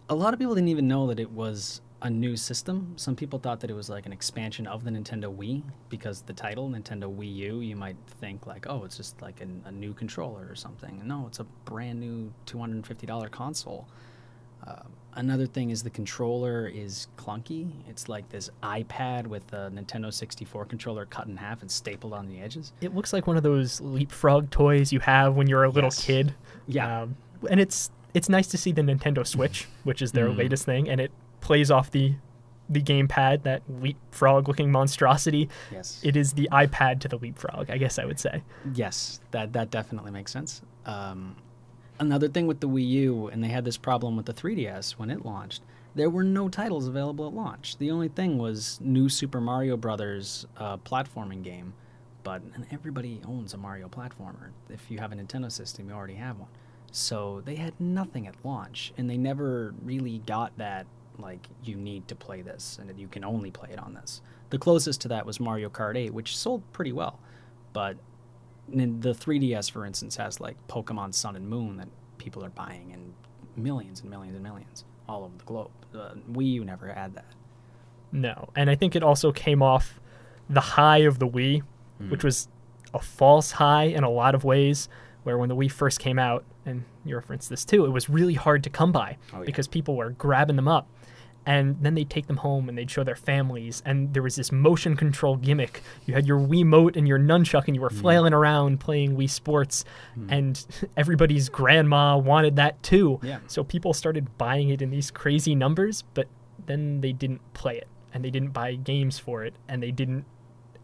A 0.09 0.15
lot 0.15 0.33
of 0.33 0.39
people 0.39 0.55
didn't 0.55 0.69
even 0.69 0.87
know 0.87 1.07
that 1.07 1.19
it 1.19 1.31
was 1.31 1.81
a 2.01 2.09
new 2.09 2.37
system. 2.37 2.93
Some 2.95 3.15
people 3.15 3.39
thought 3.39 3.59
that 3.61 3.69
it 3.69 3.73
was 3.73 3.89
like 3.89 4.05
an 4.05 4.13
expansion 4.13 4.67
of 4.67 4.83
the 4.83 4.91
Nintendo 4.91 5.35
Wii 5.35 5.63
because 5.89 6.21
the 6.21 6.33
title 6.33 6.69
Nintendo 6.69 7.13
Wii 7.13 7.33
U, 7.35 7.59
you 7.61 7.75
might 7.75 7.97
think 8.21 8.45
like, 8.47 8.67
oh, 8.69 8.83
it's 8.85 8.95
just 8.95 9.21
like 9.21 9.41
an, 9.41 9.61
a 9.65 9.71
new 9.71 9.93
controller 9.93 10.47
or 10.49 10.55
something. 10.55 11.01
No, 11.05 11.25
it's 11.27 11.39
a 11.39 11.43
brand 11.65 11.99
new 11.99 12.31
$250 12.45 13.31
console. 13.31 13.87
Uh, 14.65 14.83
another 15.15 15.47
thing 15.47 15.71
is 15.71 15.81
the 15.81 15.89
controller 15.89 16.67
is 16.67 17.07
clunky. 17.17 17.71
It's 17.89 18.07
like 18.07 18.29
this 18.29 18.49
iPad 18.61 19.25
with 19.27 19.51
a 19.53 19.71
Nintendo 19.73 20.13
64 20.13 20.65
controller 20.65 21.05
cut 21.07 21.27
in 21.27 21.35
half 21.35 21.61
and 21.61 21.71
stapled 21.71 22.13
on 22.13 22.27
the 22.27 22.39
edges. 22.39 22.73
It 22.79 22.93
looks 22.93 23.11
like 23.11 23.25
one 23.27 23.37
of 23.37 23.43
those 23.43 23.81
leapfrog 23.81 24.51
toys 24.51 24.93
you 24.93 24.99
have 24.99 25.35
when 25.35 25.47
you're 25.47 25.63
a 25.63 25.69
little 25.69 25.87
Yes. 25.87 26.05
kid. 26.05 26.35
Yeah. 26.67 27.01
Um, 27.01 27.17
and 27.49 27.59
it's 27.59 27.89
it's 28.17 28.29
nice 28.29 28.47
to 28.47 28.57
see 28.57 28.71
the 28.71 28.81
Nintendo 28.81 29.25
Switch, 29.25 29.67
which 29.83 30.01
is 30.01 30.12
their 30.12 30.27
Mhm. 30.29 30.38
latest 30.38 30.65
thing, 30.65 30.89
and 30.89 31.00
it 31.00 31.12
plays 31.41 31.69
off 31.71 31.91
the 31.91 32.15
the 32.69 32.81
gamepad, 32.81 33.43
that 33.43 33.62
leapfrog 33.81 34.50
looking 34.50 34.69
monstrosity. 34.69 35.47
Yes. 35.71 36.01
It 36.03 36.17
is 36.17 36.33
the 36.33 36.50
iPad 36.51 37.00
to 37.00 37.07
the 37.07 37.17
leapfrog, 37.17 37.69
I 37.69 37.77
guess 37.77 37.97
I 37.97 38.03
would 38.03 38.19
say. 38.19 38.43
yes, 38.74 39.21
that 39.31 39.53
that 39.53 39.71
definitely 39.71 40.12
makes 40.12 40.31
sense. 40.33 40.62
Um, 40.86 41.38
another 41.97 42.27
thing 42.27 42.45
with 42.45 42.59
the 42.59 42.67
Wii 42.67 42.86
U, 42.89 43.27
and 43.29 43.41
they 43.41 43.47
had 43.47 43.63
this 43.63 43.77
problem 43.77 44.17
with 44.17 44.25
the 44.25 44.33
3DS 44.33 45.00
when 45.00 45.09
it 45.09 45.25
launched. 45.25 45.62
There 45.95 46.09
were 46.09 46.25
no 46.25 46.50
titles 46.50 46.88
available 46.88 47.25
at 47.27 47.33
launch. 47.33 47.77
The 47.77 47.89
only 47.89 48.09
thing 48.09 48.38
was 48.38 48.79
new 48.81 49.07
Super 49.07 49.39
Mario 49.39 49.77
Brothers 49.77 50.45
uh, 50.57 50.75
platforming 50.77 51.43
game, 51.43 51.74
but 52.24 52.41
and 52.53 52.65
everybody 52.69 53.21
owns 53.25 53.53
a 53.53 53.57
Mario 53.57 53.88
platformer. 53.88 54.50
If 54.69 54.91
you 54.91 55.00
have 55.00 55.13
a 55.13 55.15
Nintendo 55.15 55.50
system, 55.50 55.88
you 55.88 55.95
already 55.95 56.15
have 56.15 56.38
one. 56.38 56.50
So 56.91 57.41
they 57.46 57.56
had 57.56 57.79
nothing 57.79 58.27
at 58.27 58.36
launch, 58.44 58.94
and 58.98 59.10
they 59.10 59.17
never 59.17 59.74
really 59.84 60.20
got 60.25 60.58
that 60.58 60.88
like 61.20 61.48
you 61.63 61.75
need 61.75 62.08
to 62.08 62.15
play 62.15 62.41
this 62.41 62.77
and 62.79 63.00
you 63.00 63.08
can 63.08 63.24
only 63.24 63.51
play 63.51 63.70
it 63.72 63.79
on 63.79 63.94
this. 63.94 64.22
The 64.50 64.58
closest 64.58 65.01
to 65.01 65.08
that 65.10 65.25
was 65.25 65.39
Mario 65.39 65.70
Kart 65.70 65.98
8, 65.98 66.13
which 66.13 66.38
sold 66.38 66.62
pretty 66.74 66.91
well, 66.91 67.20
but 67.74 67.98
the 68.70 69.13
3DS, 69.13 69.72
for 69.72 69.86
instance, 69.86 70.17
has 70.17 70.39
like 70.39 70.56
Pokemon 70.67 71.13
Sun 71.13 71.36
and 71.36 71.48
Moon 71.48 71.77
that 71.77 71.88
people 72.17 72.44
are 72.44 72.50
buying 72.50 72.91
in 72.91 73.13
millions 73.62 74.01
and 74.01 74.10
millions 74.10 74.36
and 74.36 74.44
millions 74.44 74.86
all 75.08 75.24
over 75.24 75.38
the 75.38 75.46
globe. 75.46 75.72
Uh, 75.96 76.12
Wii 76.32 76.53
U 76.53 76.65
never 76.65 76.88
had 76.88 77.15
that. 77.15 77.25
No, 78.12 78.50
and 78.56 78.70
I 78.70 78.75
think 78.75 78.96
it 78.96 79.03
also 79.03 79.32
came 79.32 79.62
off 79.62 80.00
the 80.50 80.62
high 80.62 81.00
of 81.00 81.20
the 81.20 81.27
Wii, 81.27 81.63
mm. 82.01 82.10
which 82.10 82.24
was 82.24 82.48
a 82.94 83.00
false 83.00 83.51
high 83.51 83.86
in 83.86 84.03
a 84.03 84.10
lot 84.10 84.36
of 84.36 84.44
ways. 84.44 84.88
Where 85.27 85.38
when 85.38 85.50
the 85.50 85.57
Wii 85.57 85.69
first 85.69 86.00
came 86.00 86.17
out, 86.17 86.46
and 86.65 86.86
you 87.03 87.13
referenced 87.13 87.50
this 87.50 87.65
too, 87.65 87.84
it 87.84 87.89
was 87.89 88.07
really 88.07 88.36
hard 88.36 88.63
to 88.63 88.69
come 88.69 88.93
by 88.93 89.17
oh, 89.34 89.39
yeah. 89.39 89.46
because 89.46 89.67
people 89.67 89.98
were 89.98 90.12
grabbing 90.12 90.55
them 90.55 90.69
up 90.69 90.88
and 91.46 91.77
then 91.81 91.96
they'd 91.96 92.10
take 92.10 92.27
them 92.27 92.38
home 92.38 92.69
and 92.69 92.77
they'd 92.77 92.89
show 92.89 93.03
their 93.03 93.15
families 93.15 93.84
and 93.86 94.13
there 94.13 94.24
was 94.24 94.38
this 94.38 94.53
motion 94.53 94.96
control 94.96 95.36
gimmick 95.36 95.81
you 96.05 96.13
had 96.13 96.25
your 96.25 96.39
Wiimote 96.39 96.96
and 96.96 97.07
your 97.07 97.19
nunchuck 97.19 97.67
and 97.67 97.75
you 97.75 97.81
were 97.81 97.89
mm. 97.89 98.00
flailing 98.00 98.34
around 98.34 98.79
playing 98.79 99.15
wii 99.15 99.29
sports 99.29 99.86
mm. 100.17 100.27
and 100.29 100.65
everybody's 100.98 101.50
grandma 101.50 102.17
wanted 102.17 102.57
that 102.57 102.81
too 102.84 103.19
yeah. 103.24 103.39
so 103.48 103.63
people 103.63 103.93
started 103.93 104.38
buying 104.38 104.69
it 104.69 104.81
in 104.81 104.91
these 104.91 105.10
crazy 105.10 105.55
numbers 105.55 106.03
but 106.13 106.27
then 106.67 107.01
they 107.01 107.13
didn't 107.13 107.41
play 107.53 107.77
it 107.77 107.88
and 108.13 108.24
they 108.25 108.29
didn't 108.29 108.51
buy 108.51 108.75
games 108.75 109.17
for 109.17 109.46
it 109.46 109.55
and 109.67 109.81
they 109.81 109.91
didn't 109.91 110.25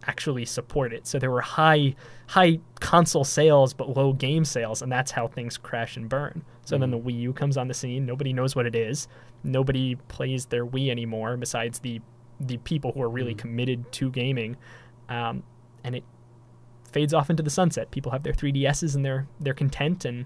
actually 0.08 0.46
support 0.46 0.94
it 0.94 1.08
so 1.08 1.18
there 1.18 1.32
were 1.32 1.42
high 1.42 1.96
high 2.28 2.60
console 2.80 3.24
sales 3.24 3.74
but 3.74 3.96
low 3.96 4.14
game 4.14 4.44
sales 4.44 4.82
and 4.82 4.92
that's 4.92 5.12
how 5.12 5.28
things 5.28 5.58
crash 5.58 5.96
and 5.98 6.10
burn 6.10 6.44
so 6.66 6.76
mm. 6.76 6.82
then 6.82 6.92
the 6.92 7.00
Wii 7.00 7.20
U 7.20 7.34
comes 7.34 7.58
on 7.58 7.68
the 7.68 7.74
scene 7.74 8.06
nobody 8.06 8.34
knows 8.34 8.56
what 8.56 8.66
it 8.66 8.76
is 8.76 9.08
nobody 9.44 9.96
plays 10.08 10.46
their 10.48 10.66
Wii 10.66 10.90
anymore 10.90 11.38
besides 11.38 11.80
the 11.80 12.02
the 12.40 12.58
people 12.58 12.92
who 12.92 13.02
are 13.02 13.10
really 13.10 13.34
mm. 13.36 13.38
committed 13.38 13.92
to 13.94 14.12
gaming, 14.12 14.58
um, 15.10 15.44
and 15.84 15.96
it 15.96 16.04
fades 16.92 17.14
off 17.14 17.30
into 17.30 17.44
the 17.44 17.50
sunset. 17.50 17.92
People 17.92 18.12
have 18.12 18.24
their 18.24 18.34
3DSs 18.34 18.96
and 18.96 19.06
they're 19.06 19.28
they're 19.40 19.54
content, 19.54 20.06
and 20.06 20.26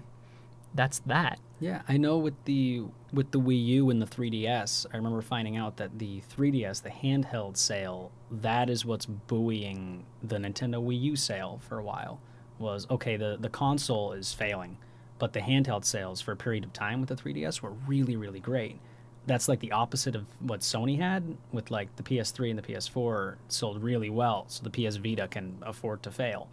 that's 0.74 1.00
that. 1.00 1.38
Yeah, 1.60 1.82
I 1.88 1.96
know 1.96 2.18
with 2.18 2.34
the 2.44 2.84
with 3.12 3.32
the 3.32 3.40
Wii 3.40 3.64
U 3.66 3.90
and 3.90 4.00
the 4.00 4.06
3DS, 4.06 4.86
I 4.92 4.96
remember 4.96 5.20
finding 5.22 5.56
out 5.56 5.76
that 5.78 5.98
the 5.98 6.22
3DS, 6.36 6.82
the 6.82 6.90
handheld 6.90 7.56
sale, 7.56 8.12
that 8.30 8.70
is 8.70 8.84
what's 8.84 9.06
buoying 9.06 10.04
the 10.22 10.36
Nintendo 10.36 10.82
Wii 10.82 11.00
U 11.02 11.16
sale 11.16 11.60
for 11.68 11.78
a 11.78 11.82
while. 11.82 12.20
Was 12.58 12.86
okay, 12.90 13.16
the 13.16 13.36
the 13.40 13.48
console 13.48 14.12
is 14.12 14.32
failing, 14.32 14.78
but 15.18 15.32
the 15.32 15.40
handheld 15.40 15.84
sales 15.84 16.20
for 16.20 16.32
a 16.32 16.36
period 16.36 16.64
of 16.64 16.72
time 16.72 17.00
with 17.00 17.08
the 17.08 17.16
3DS 17.16 17.60
were 17.60 17.72
really 17.86 18.16
really 18.16 18.40
great 18.40 18.80
that's 19.26 19.46
like 19.46 19.60
the 19.60 19.72
opposite 19.72 20.16
of 20.16 20.24
what 20.40 20.60
Sony 20.60 20.98
had 20.98 21.36
with 21.52 21.70
like 21.70 21.94
the 21.96 22.02
PS3 22.02 22.48
and 22.48 22.58
the 22.58 22.62
PS4 22.62 23.36
sold 23.48 23.82
really 23.82 24.08
well, 24.08 24.46
so 24.48 24.64
the 24.66 24.70
PS 24.70 24.96
Vita 24.96 25.28
can 25.28 25.58
afford 25.62 26.02
to 26.04 26.10
fail 26.10 26.48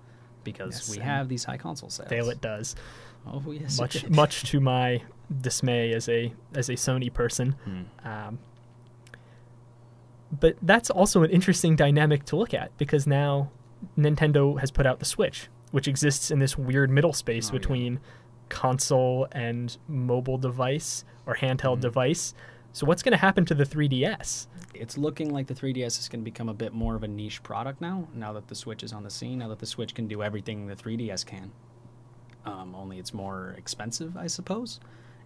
because 0.46 0.88
yes, 0.88 0.90
we 0.96 1.04
have 1.04 1.28
these 1.28 1.44
high 1.44 1.58
console 1.58 1.90
sales. 1.90 2.08
Fail 2.08 2.30
it 2.30 2.40
does. 2.40 2.76
Oh 3.28 3.52
yes, 3.52 3.78
much 3.78 4.08
much 4.10 4.44
to 4.52 4.62
my 4.62 5.02
dismay 5.42 5.94
as 5.94 6.08
a 6.08 6.34
as 6.54 6.70
a 6.70 6.74
Sony 6.74 7.12
person. 7.14 7.56
Hmm. 7.66 8.08
Um, 8.08 8.40
but 10.40 10.56
that's 10.62 10.90
also 10.90 11.24
an 11.24 11.32
interesting 11.32 11.76
dynamic 11.76 12.24
to 12.26 12.38
look 12.38 12.54
at 12.54 12.76
because 12.78 13.06
now 13.06 13.52
Nintendo 13.98 14.58
has 14.62 14.72
put 14.72 14.86
out 14.86 15.00
the 15.00 15.06
Switch, 15.06 15.50
which 15.72 15.88
exists 15.88 16.32
in 16.32 16.40
this 16.40 16.58
weird 16.58 16.90
middle 16.90 17.14
space 17.14 17.50
oh, 17.50 17.54
between 17.54 17.94
yeah. 17.94 18.00
console 18.48 19.28
and 19.34 19.78
mobile 19.88 20.38
device 20.38 21.04
or 21.26 21.36
handheld 21.36 21.78
mm. 21.78 21.82
device 21.82 22.34
so 22.76 22.86
what's 22.86 23.02
going 23.02 23.14
to 23.14 23.18
happen 23.18 23.46
to 23.46 23.56
the 23.56 23.64
3DS? 23.64 24.48
It's 24.80 24.98
looking 24.98 25.34
like 25.34 25.48
the 25.48 25.54
3DS 25.54 26.00
is 26.00 26.10
going 26.10 26.22
to 26.22 26.26
become 26.26 26.50
a 26.50 26.54
bit 26.54 26.74
more 26.74 26.96
of 26.96 27.04
a 27.04 27.08
niche 27.08 27.42
product 27.44 27.82
now. 27.82 28.08
Now 28.14 28.34
that 28.34 28.48
the 28.48 28.56
Switch 28.56 28.84
is 28.84 28.94
on 28.94 29.04
the 29.04 29.10
scene, 29.10 29.40
now 29.40 29.48
that 29.50 29.60
the 29.60 29.66
Switch 29.66 29.94
can 29.94 30.08
do 30.08 30.22
everything 30.22 30.68
the 30.68 30.76
3DS 30.76 31.26
can. 31.26 31.52
Um, 32.46 32.76
only 32.76 33.00
it's 33.00 33.14
more 33.14 33.56
expensive, 33.58 34.16
I 34.16 34.28
suppose. 34.28 34.80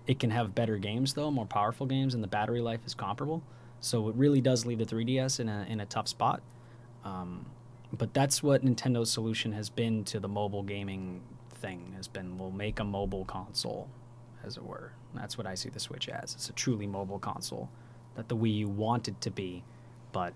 It 0.08 0.20
can 0.20 0.30
have 0.32 0.56
better 0.56 0.78
games 0.78 1.14
though, 1.14 1.30
more 1.30 1.46
powerful 1.46 1.86
games, 1.86 2.14
and 2.14 2.24
the 2.24 2.28
battery 2.28 2.62
life 2.62 2.80
is 2.86 2.94
comparable. 2.94 3.44
So 3.82 4.10
it 4.10 4.16
really 4.16 4.42
does 4.42 4.66
leave 4.66 4.80
the 4.80 4.86
3DS 4.86 5.40
in 5.40 5.50
a 5.50 5.66
in 5.70 5.80
a 5.80 5.86
tough 5.86 6.08
spot. 6.08 6.42
Um, 7.04 7.46
but 7.92 8.14
that's 8.14 8.44
what 8.44 8.64
Nintendo's 8.64 9.12
solution 9.12 9.52
has 9.54 9.70
been 9.70 10.04
to 10.06 10.20
the 10.20 10.28
mobile 10.28 10.64
gaming 10.64 11.22
thing. 11.56 11.94
Has 11.96 12.08
been 12.08 12.38
we'll 12.38 12.52
make 12.52 12.80
a 12.80 12.84
mobile 12.84 13.26
console 13.26 13.90
as 14.44 14.58
it 14.58 14.64
were. 14.64 14.92
That's 15.14 15.38
what 15.38 15.48
I 15.48 15.56
see 15.56 15.70
the 15.70 15.80
Switch 15.80 16.08
as. 16.08 16.34
It's 16.34 16.50
a 16.50 16.54
truly 16.54 16.88
mobile 16.88 17.20
console 17.20 17.70
that 18.16 18.28
the 18.28 18.36
Wii 18.36 18.58
U 18.60 18.68
wanted 18.68 19.20
to 19.22 19.32
be, 19.32 19.64
but 20.12 20.34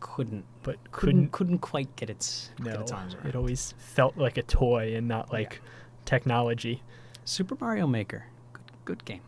couldn't 0.00 0.44
but 0.62 0.76
couldn't 0.90 0.92
couldn't, 0.92 1.32
couldn't 1.32 1.58
quite 1.58 1.94
get 1.96 2.10
its 2.10 2.50
no, 2.58 2.72
get 2.72 2.80
its 2.80 2.92
arms 2.92 3.14
around. 3.14 3.26
It 3.26 3.36
always 3.36 3.74
felt 3.78 4.16
like 4.16 4.36
a 4.36 4.42
toy 4.42 4.94
and 4.94 5.08
not 5.08 5.32
like 5.32 5.54
yeah. 5.54 5.70
technology. 6.04 6.82
Super 7.24 7.56
Mario 7.60 7.86
Maker, 7.86 8.24
good, 8.52 8.62
good 8.84 9.04
game. 9.04 9.20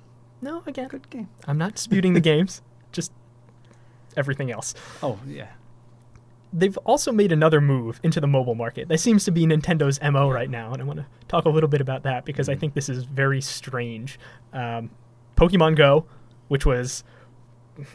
No, 0.43 0.63
again, 0.67 0.89
good 0.89 1.11
game. 1.11 1.29
I'm 1.47 1.59
not 1.59 1.75
disputing 1.75 2.15
the 2.15 2.21
games, 2.33 2.63
just 2.93 3.13
everything 4.17 4.51
else. 4.51 4.75
Oh 5.03 5.19
yeah, 5.27 5.49
they've 6.53 6.77
also 6.79 7.13
made 7.13 7.33
another 7.33 7.61
move 7.61 8.01
into 8.03 8.21
the 8.21 8.27
mobile 8.27 8.55
market. 8.55 8.89
That 8.89 8.99
seems 8.99 9.25
to 9.25 9.31
be 9.31 9.47
Nintendo's 9.47 10.01
MO 10.03 10.31
right 10.31 10.51
now, 10.51 10.73
and 10.73 10.83
I 10.83 10.85
want 10.85 11.01
to 11.01 11.07
talk 11.29 11.45
a 11.45 11.51
little 11.51 11.69
bit 11.69 11.81
about 11.81 12.03
that 12.05 12.25
because 12.25 12.49
I 12.49 12.53
mm-hmm. 12.53 12.61
think 12.61 12.75
this 12.75 12.89
is 12.89 13.05
very 13.05 13.41
strange. 13.41 14.19
Um, 14.53 14.91
Pokemon 15.37 15.77
Go, 15.77 16.07
which 16.49 16.67
was 16.67 17.05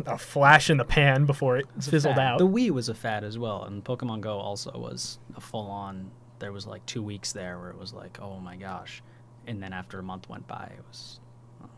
a 0.06 0.18
flash 0.18 0.70
in 0.70 0.77
the 0.77 0.86
pan 0.86 1.25
before 1.25 1.58
it 1.58 1.65
fizzled 1.82 2.20
out. 2.20 2.39
The 2.39 2.48
Wii 2.48 2.72
was 2.72 2.89
a 2.89 2.94
fad 2.94 3.24
as 3.24 3.38
well, 3.38 3.63
and 3.63 3.84
Pokemon 3.84 4.22
Go 4.22 4.38
also 4.38 4.72
was 4.77 5.20
a 5.36 5.42
full 5.42 5.68
on. 5.68 6.12
There 6.39 6.51
was 6.51 6.68
like 6.68 6.86
two 6.86 7.01
weeks 7.01 7.32
there 7.32 7.60
where 7.60 7.70
it 7.70 7.77
was 7.77 7.94
like, 7.94 8.20
oh 8.22 8.39
my 8.39 8.56
gosh, 8.56 9.01
and 9.48 9.62
then 9.62 9.74
after 9.74 10.00
a 10.00 10.04
month 10.04 10.30
went 10.30 10.48
by, 10.48 10.72
it 10.77 10.84
was, 10.88 11.20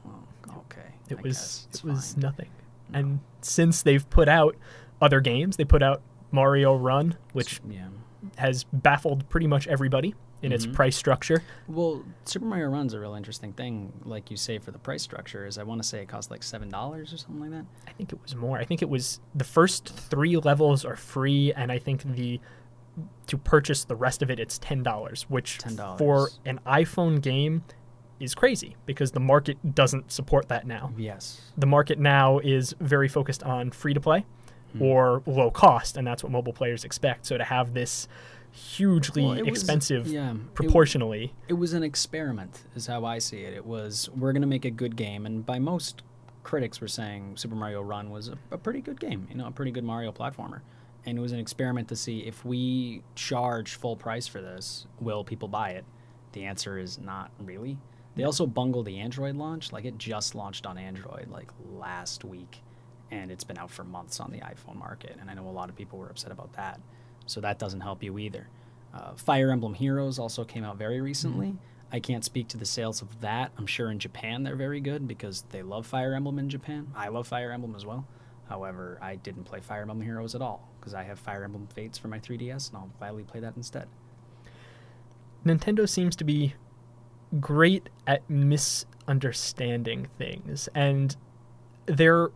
oh, 0.08 0.58
okay. 0.60 0.96
It 1.10 1.20
I 1.20 1.22
was 1.22 1.68
it 1.74 1.84
was 1.84 2.18
nothing. 2.18 2.50
No. 2.90 3.00
And 3.00 3.20
since 3.42 3.82
they've 3.82 4.10
put 4.10 4.28
out 4.30 4.56
other 5.02 5.22
games, 5.22 5.58
they 5.58 5.66
put 5.66 5.84
out 5.84 6.02
Mario 6.32 6.76
Run, 6.76 7.16
which 7.34 7.62
yeah. 7.70 7.88
has 8.38 8.64
baffled 8.66 9.28
pretty 9.30 9.48
much 9.48 9.68
everybody 9.68 10.16
in 10.42 10.52
mm-hmm. 10.52 10.56
its 10.56 10.66
price 10.68 10.96
structure. 10.96 11.44
Well, 11.68 12.04
Super 12.26 12.46
Mario 12.46 12.68
Run's 12.70 12.94
a 12.94 13.00
real 13.00 13.16
interesting 13.16 13.54
thing, 13.54 13.92
like 14.06 14.30
you 14.30 14.38
say, 14.38 14.60
for 14.60 14.72
the 14.72 14.78
price 14.78 15.02
structure. 15.02 15.46
Is 15.46 15.58
I 15.58 15.64
want 15.64 15.82
to 15.82 15.88
say 15.88 16.02
it 16.02 16.08
cost 16.08 16.32
like 16.32 16.44
seven 16.44 16.70
dollars 16.70 17.14
or 17.14 17.18
something 17.18 17.42
like 17.42 17.52
that. 17.52 17.66
I 17.88 17.92
think 17.92 18.14
it 18.14 18.22
was 18.22 18.36
more. 18.36 18.58
I 18.58 18.66
think 18.66 18.82
it 18.82 18.90
was 18.90 19.20
the 19.34 19.44
first 19.44 19.88
three 19.88 20.38
levels 20.38 20.86
are 20.86 20.96
free, 20.96 21.54
and 21.54 21.72
I 21.72 21.80
think 21.80 22.04
the 22.04 22.40
to 23.28 23.38
purchase 23.38 23.84
the 23.84 23.96
rest 23.96 24.22
of 24.22 24.30
it, 24.30 24.40
it's 24.40 24.58
ten 24.58 24.84
dollars, 24.84 25.26
which 25.30 25.58
$10. 25.60 25.98
for 25.98 26.30
an 26.46 26.60
iPhone 26.66 27.22
game 27.22 27.64
is 28.20 28.34
crazy 28.34 28.76
because 28.86 29.12
the 29.12 29.20
market 29.20 29.76
doesn't 29.76 30.12
support 30.12 30.48
that 30.50 30.66
now. 30.66 30.92
Yes, 30.98 31.42
the 31.58 31.68
market 31.68 32.00
now 32.00 32.40
is 32.40 32.76
very 32.80 33.08
focused 33.08 33.44
on 33.44 33.72
free 33.72 33.94
to 33.94 34.02
play 34.02 34.26
mm. 34.76 34.82
or 34.82 35.22
low 35.26 35.52
cost, 35.52 35.98
and 35.98 36.06
that's 36.06 36.24
what 36.24 36.32
mobile 36.32 36.54
players 36.54 36.84
expect. 36.84 37.26
So 37.26 37.38
to 37.38 37.44
have 37.44 37.74
this 37.74 38.08
hugely 38.52 39.24
well, 39.24 39.48
expensive 39.48 40.06
was, 40.06 40.14
yeah, 40.14 40.34
proportionally. 40.54 41.34
It, 41.48 41.52
it, 41.52 41.54
was 41.54 41.74
an 41.74 41.84
experiment, 41.84 42.64
is 42.76 42.88
how 42.88 43.06
I 43.06 43.20
see 43.20 43.40
it. 43.40 43.54
It 43.54 43.66
was 43.66 44.10
we're 44.16 44.34
going 44.34 44.42
to 44.42 44.48
make 44.48 44.66
a 44.66 44.72
good 44.72 44.96
game, 44.96 45.26
and 45.26 45.46
by 45.46 45.60
most 45.60 46.02
critics, 46.44 46.80
were 46.80 46.88
saying 46.88 47.36
Super 47.36 47.56
Mario 47.56 47.82
Run 47.82 48.10
was 48.10 48.30
a, 48.30 48.38
a, 48.52 48.58
pretty 48.58 48.80
good 48.80 49.00
game, 49.02 49.28
you 49.30 49.36
know, 49.36 49.48
a 49.48 49.52
pretty 49.52 49.72
good 49.72 49.84
Mario 49.84 50.14
platformer. 50.14 50.62
And 51.06 51.18
it 51.18 51.22
was 51.22 51.34
an 51.34 51.40
experiment 51.40 51.90
to 51.90 51.96
see 51.96 52.20
if 52.20 52.46
we 52.46 53.04
charge 53.16 53.76
full 53.76 53.98
price 53.98 54.28
for 54.28 54.42
this, 54.42 54.88
will 55.02 55.26
people 55.26 55.50
buy 55.50 55.72
it? 55.72 55.84
The 56.32 56.46
answer 56.46 56.78
is 56.78 57.00
not 57.00 57.32
really. 57.40 57.78
They 58.16 58.24
also 58.24 58.48
bungled 58.48 58.86
the 58.86 58.98
Android 59.00 59.36
launch, 59.36 59.74
like 59.74 59.86
it 59.86 59.98
just 59.98 60.36
launched 60.36 60.66
on 60.66 60.78
Android 60.78 61.28
like 61.30 61.52
last 61.74 62.24
week 62.24 62.62
and 63.12 63.32
it's 63.32 63.44
been 63.44 63.58
out 63.58 63.72
for 63.72 63.84
months 63.84 64.20
on 64.20 64.32
the 64.32 64.40
iPhone 64.40 64.76
market. 64.76 65.18
And 65.20 65.30
I 65.30 65.34
know 65.34 65.48
a 65.48 65.52
lot 65.52 65.70
of 65.70 65.76
people 65.76 66.00
were 66.00 66.10
upset 66.10 66.32
about 66.32 66.54
that. 66.54 66.80
So 67.28 67.42
that 67.42 67.60
doesn't 67.60 67.82
help 67.82 68.04
you 68.04 68.18
either. 68.18 68.48
Uh, 68.94 69.14
Fire 69.16 69.52
Emblem 69.52 69.74
Heroes 69.74 70.18
also 70.18 70.44
came 70.44 70.64
out 70.64 70.78
very 70.78 71.02
recently. 71.02 71.48
Mm-hmm. 71.48 71.58
I 71.92 72.00
can't 72.00 72.26
speak 72.26 72.50
to 72.50 72.58
the 72.58 72.66
sales 72.66 73.02
of 73.02 73.22
that. 73.22 73.52
I'm 73.58 73.68
sure 73.68 73.92
in 73.92 74.00
Japan 74.00 74.44
they're 74.44 74.56
very 74.56 74.82
good 74.82 75.08
because 75.08 75.44
they 75.52 75.62
love 75.62 75.86
Fire 75.86 76.14
Emblem 76.14 76.40
in 76.40 76.50
Japan. 76.50 76.88
I 76.96 77.08
love 77.10 77.28
Fire 77.28 77.52
Emblem 77.52 77.76
as 77.76 77.86
well. 77.86 78.06
However, 78.50 78.98
I 79.02 79.16
didn't 79.16 79.44
play 79.44 79.60
Fire 79.60 79.82
Emblem 79.82 80.02
Heroes 80.02 80.36
at 80.36 80.42
all 80.42 80.70
because 80.80 80.94
I 80.94 81.04
have 81.04 81.20
Fire 81.20 81.44
Emblem 81.44 81.68
Fates 81.68 81.98
for 81.98 82.08
my 82.08 82.20
3DS 82.20 82.70
and 82.70 82.78
I'll 82.78 82.92
gladly 82.98 83.24
play 83.24 83.40
that 83.40 83.56
instead. 83.56 83.88
Nintendo 85.46 85.88
seems 85.88 86.16
to 86.18 86.24
be 86.24 86.56
great 87.40 87.90
at 88.06 88.30
misunderstanding 88.30 90.08
things, 90.18 90.70
and 90.74 91.16
they're 91.86 92.32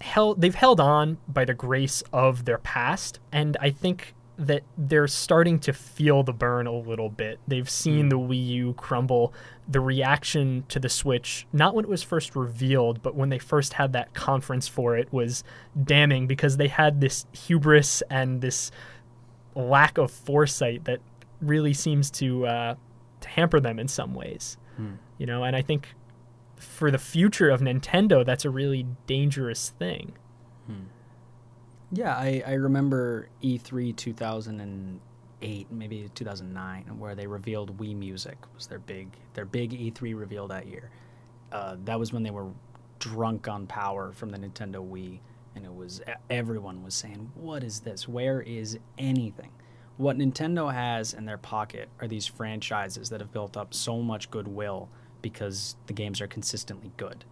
held. 0.00 0.40
They've 0.40 0.54
held 0.54 0.80
on 0.80 1.18
by 1.28 1.44
the 1.44 1.54
grace 1.54 2.02
of 2.12 2.44
their 2.44 2.58
past, 2.58 3.20
and 3.30 3.56
I 3.60 3.70
think 3.70 4.14
that 4.38 4.62
they're 4.78 5.06
starting 5.06 5.58
to 5.60 5.72
feel 5.72 6.22
the 6.22 6.32
burn 6.32 6.66
a 6.66 6.72
little 6.72 7.10
bit. 7.10 7.38
They've 7.46 7.68
seen 7.68 8.08
the 8.08 8.18
Wii 8.18 8.46
U 8.48 8.74
crumble. 8.74 9.32
The 9.68 9.80
reaction 9.80 10.64
to 10.68 10.80
the 10.80 10.88
Switch, 10.88 11.46
not 11.52 11.74
when 11.74 11.84
it 11.84 11.88
was 11.88 12.02
first 12.02 12.34
revealed, 12.34 13.02
but 13.02 13.14
when 13.14 13.28
they 13.28 13.38
first 13.38 13.74
had 13.74 13.92
that 13.92 14.14
conference 14.14 14.66
for 14.68 14.96
it, 14.96 15.12
was 15.12 15.44
damning 15.84 16.26
because 16.26 16.56
they 16.56 16.68
had 16.68 17.00
this 17.00 17.26
hubris 17.32 18.02
and 18.10 18.40
this 18.40 18.70
lack 19.54 19.98
of 19.98 20.10
foresight 20.10 20.84
that 20.84 21.00
really 21.40 21.74
seems 21.74 22.10
to, 22.10 22.46
uh, 22.46 22.74
to 23.20 23.28
hamper 23.28 23.60
them 23.60 23.78
in 23.78 23.86
some 23.86 24.14
ways. 24.14 24.56
Hmm. 24.76 24.94
You 25.18 25.26
know, 25.26 25.44
and 25.44 25.54
I 25.54 25.62
think 25.62 25.94
for 26.56 26.90
the 26.90 26.98
future 26.98 27.50
of 27.50 27.60
Nintendo, 27.60 28.24
that's 28.24 28.44
a 28.44 28.50
really 28.50 28.86
dangerous 29.06 29.74
thing. 29.78 30.12
Yeah, 31.94 32.16
I, 32.16 32.42
I 32.46 32.52
remember 32.54 33.28
E 33.42 33.58
E3 33.58 33.94
2008, 33.94 35.66
maybe 35.70 36.10
2009, 36.14 36.98
where 36.98 37.14
they 37.14 37.26
revealed 37.26 37.76
Wii 37.76 37.94
Music 37.94 38.38
was 38.54 38.66
their 38.66 38.78
big 38.78 39.08
their 39.34 39.44
big 39.44 39.72
E3 39.72 40.18
reveal 40.18 40.48
that 40.48 40.66
year. 40.66 40.90
Uh, 41.52 41.76
that 41.84 41.98
was 41.98 42.10
when 42.10 42.22
they 42.22 42.30
were 42.30 42.48
drunk 42.98 43.46
on 43.46 43.66
power 43.66 44.10
from 44.12 44.30
the 44.30 44.38
Nintendo 44.38 44.76
Wii, 44.76 45.18
and 45.54 45.66
it 45.66 45.74
was 45.74 46.00
everyone 46.30 46.82
was 46.82 46.94
saying, 46.94 47.30
"What 47.34 47.62
is 47.62 47.80
this? 47.80 48.08
Where 48.08 48.40
is 48.40 48.78
anything?" 48.96 49.50
What 49.98 50.16
Nintendo 50.16 50.72
has 50.72 51.12
in 51.12 51.26
their 51.26 51.36
pocket 51.36 51.90
are 52.00 52.08
these 52.08 52.26
franchises 52.26 53.10
that 53.10 53.20
have 53.20 53.32
built 53.32 53.54
up 53.54 53.74
so 53.74 54.00
much 54.00 54.30
goodwill 54.30 54.88
because 55.20 55.76
the 55.86 55.92
games 55.92 56.22
are 56.22 56.26
consistently 56.26 56.90
good 56.96 57.26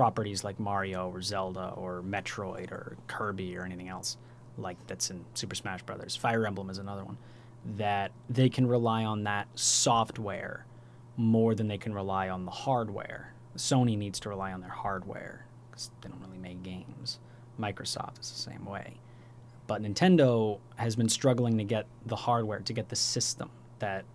properties 0.00 0.42
like 0.42 0.58
Mario 0.58 1.10
or 1.10 1.20
Zelda 1.20 1.74
or 1.76 2.00
Metroid 2.00 2.72
or 2.72 2.96
Kirby 3.06 3.54
or 3.54 3.66
anything 3.66 3.90
else 3.90 4.16
like 4.56 4.78
that's 4.86 5.10
in 5.10 5.26
Super 5.34 5.54
Smash 5.54 5.82
Brothers. 5.82 6.16
Fire 6.16 6.46
Emblem 6.46 6.70
is 6.70 6.78
another 6.78 7.04
one 7.04 7.18
that 7.76 8.10
they 8.30 8.48
can 8.48 8.66
rely 8.66 9.04
on 9.04 9.24
that 9.24 9.46
software 9.54 10.64
more 11.18 11.54
than 11.54 11.68
they 11.68 11.76
can 11.76 11.92
rely 11.92 12.30
on 12.30 12.46
the 12.46 12.50
hardware. 12.50 13.34
Sony 13.58 13.98
needs 13.98 14.18
to 14.20 14.30
rely 14.30 14.54
on 14.54 14.62
their 14.62 14.70
hardware 14.70 15.44
because 15.70 15.90
they 16.00 16.08
don't 16.08 16.22
really 16.22 16.38
make 16.38 16.62
games. 16.62 17.18
Microsoft 17.60 18.18
is 18.22 18.30
the 18.30 18.38
same 18.38 18.64
way. 18.64 18.94
But 19.66 19.82
Nintendo 19.82 20.60
has 20.76 20.96
been 20.96 21.10
struggling 21.10 21.58
to 21.58 21.64
get 21.64 21.84
the 22.06 22.16
hardware, 22.16 22.60
to 22.60 22.72
get 22.72 22.88
the 22.88 22.96
system 22.96 23.50
that 23.80 24.06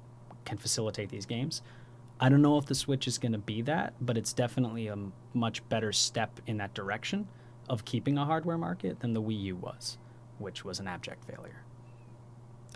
can 0.46 0.58
facilitate 0.58 1.10
these 1.10 1.28
games. 1.28 1.62
I 2.20 2.30
don't 2.30 2.42
know 2.42 2.58
if 2.58 2.66
the 2.66 2.76
Switch 2.76 3.08
is 3.08 3.18
going 3.18 3.34
to 3.34 3.38
be 3.38 3.62
that, 3.64 3.94
but 4.00 4.18
it's 4.18 4.32
definitely 4.34 4.88
a 4.88 4.98
much 5.34 5.68
better 5.68 5.92
step 5.92 6.40
in 6.48 6.58
that 6.58 6.74
direction 6.74 7.28
of 7.68 7.84
keeping 7.84 8.18
a 8.18 8.26
hardware 8.26 8.58
market 8.58 9.00
than 9.02 9.14
the 9.14 9.22
Wii 9.22 9.42
U 9.44 9.56
was, 9.58 9.98
which 10.38 10.64
was 10.64 10.80
an 10.80 10.88
abject 10.88 11.26
failure. 11.26 11.62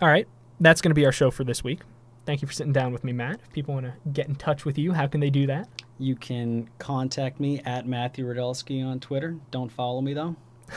All 0.02 0.08
right, 0.08 0.28
that's 0.60 0.80
going 0.80 0.90
to 0.90 0.94
be 0.94 1.06
our 1.06 1.12
show 1.12 1.30
for 1.30 1.44
this 1.44 1.64
week. 1.64 1.80
Thank 2.26 2.42
you 2.42 2.48
for 2.48 2.52
sitting 2.52 2.72
down 2.72 2.92
with 2.92 3.02
me, 3.02 3.12
Matt. 3.12 3.40
If 3.42 3.52
people 3.52 3.74
want 3.74 3.86
to 3.86 3.94
get 4.12 4.28
in 4.28 4.34
touch 4.34 4.64
with 4.64 4.76
you, 4.76 4.92
how 4.92 5.06
can 5.06 5.20
they 5.20 5.30
do 5.30 5.46
that? 5.46 5.68
You 5.98 6.16
can 6.16 6.68
contact 6.78 7.40
me 7.40 7.60
at 7.60 7.86
Matthew 7.86 8.26
Radulski 8.26 8.84
on 8.84 9.00
Twitter. 9.00 9.36
Don't 9.50 9.70
follow 9.72 10.00
me 10.00 10.14
though. 10.14 10.36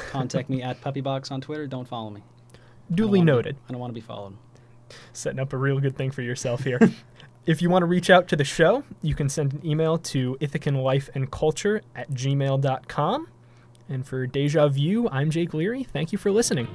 Contact 0.09 0.49
me 0.49 0.61
at 0.63 0.81
Puppybox 0.81 1.31
on 1.31 1.41
Twitter. 1.41 1.67
Don't 1.67 1.87
follow 1.87 2.09
me. 2.09 2.21
I 2.53 2.95
Duly 2.95 3.19
be- 3.19 3.25
noted. 3.25 3.57
I 3.67 3.71
don't 3.71 3.79
want 3.79 3.91
to 3.91 3.95
be 3.95 4.01
followed. 4.01 4.35
Setting 5.11 5.39
up 5.39 5.53
a 5.53 5.57
real 5.57 5.79
good 5.79 5.95
thing 5.97 6.11
for 6.11 6.21
yourself 6.21 6.63
here. 6.63 6.79
if 7.45 7.61
you 7.61 7.69
want 7.69 7.83
to 7.83 7.87
reach 7.87 8.09
out 8.09 8.27
to 8.29 8.35
the 8.35 8.43
show, 8.43 8.83
you 9.01 9.15
can 9.15 9.29
send 9.29 9.53
an 9.53 9.65
email 9.65 9.97
to 9.97 10.37
ithacanlifeandculture 10.39 11.81
at 11.95 12.11
gmail.com. 12.11 13.27
And 13.89 14.07
for 14.07 14.25
Deja 14.25 14.67
View, 14.69 15.09
I'm 15.09 15.29
Jake 15.29 15.53
Leary. 15.53 15.83
Thank 15.83 16.11
you 16.11 16.17
for 16.17 16.31
listening. 16.31 16.67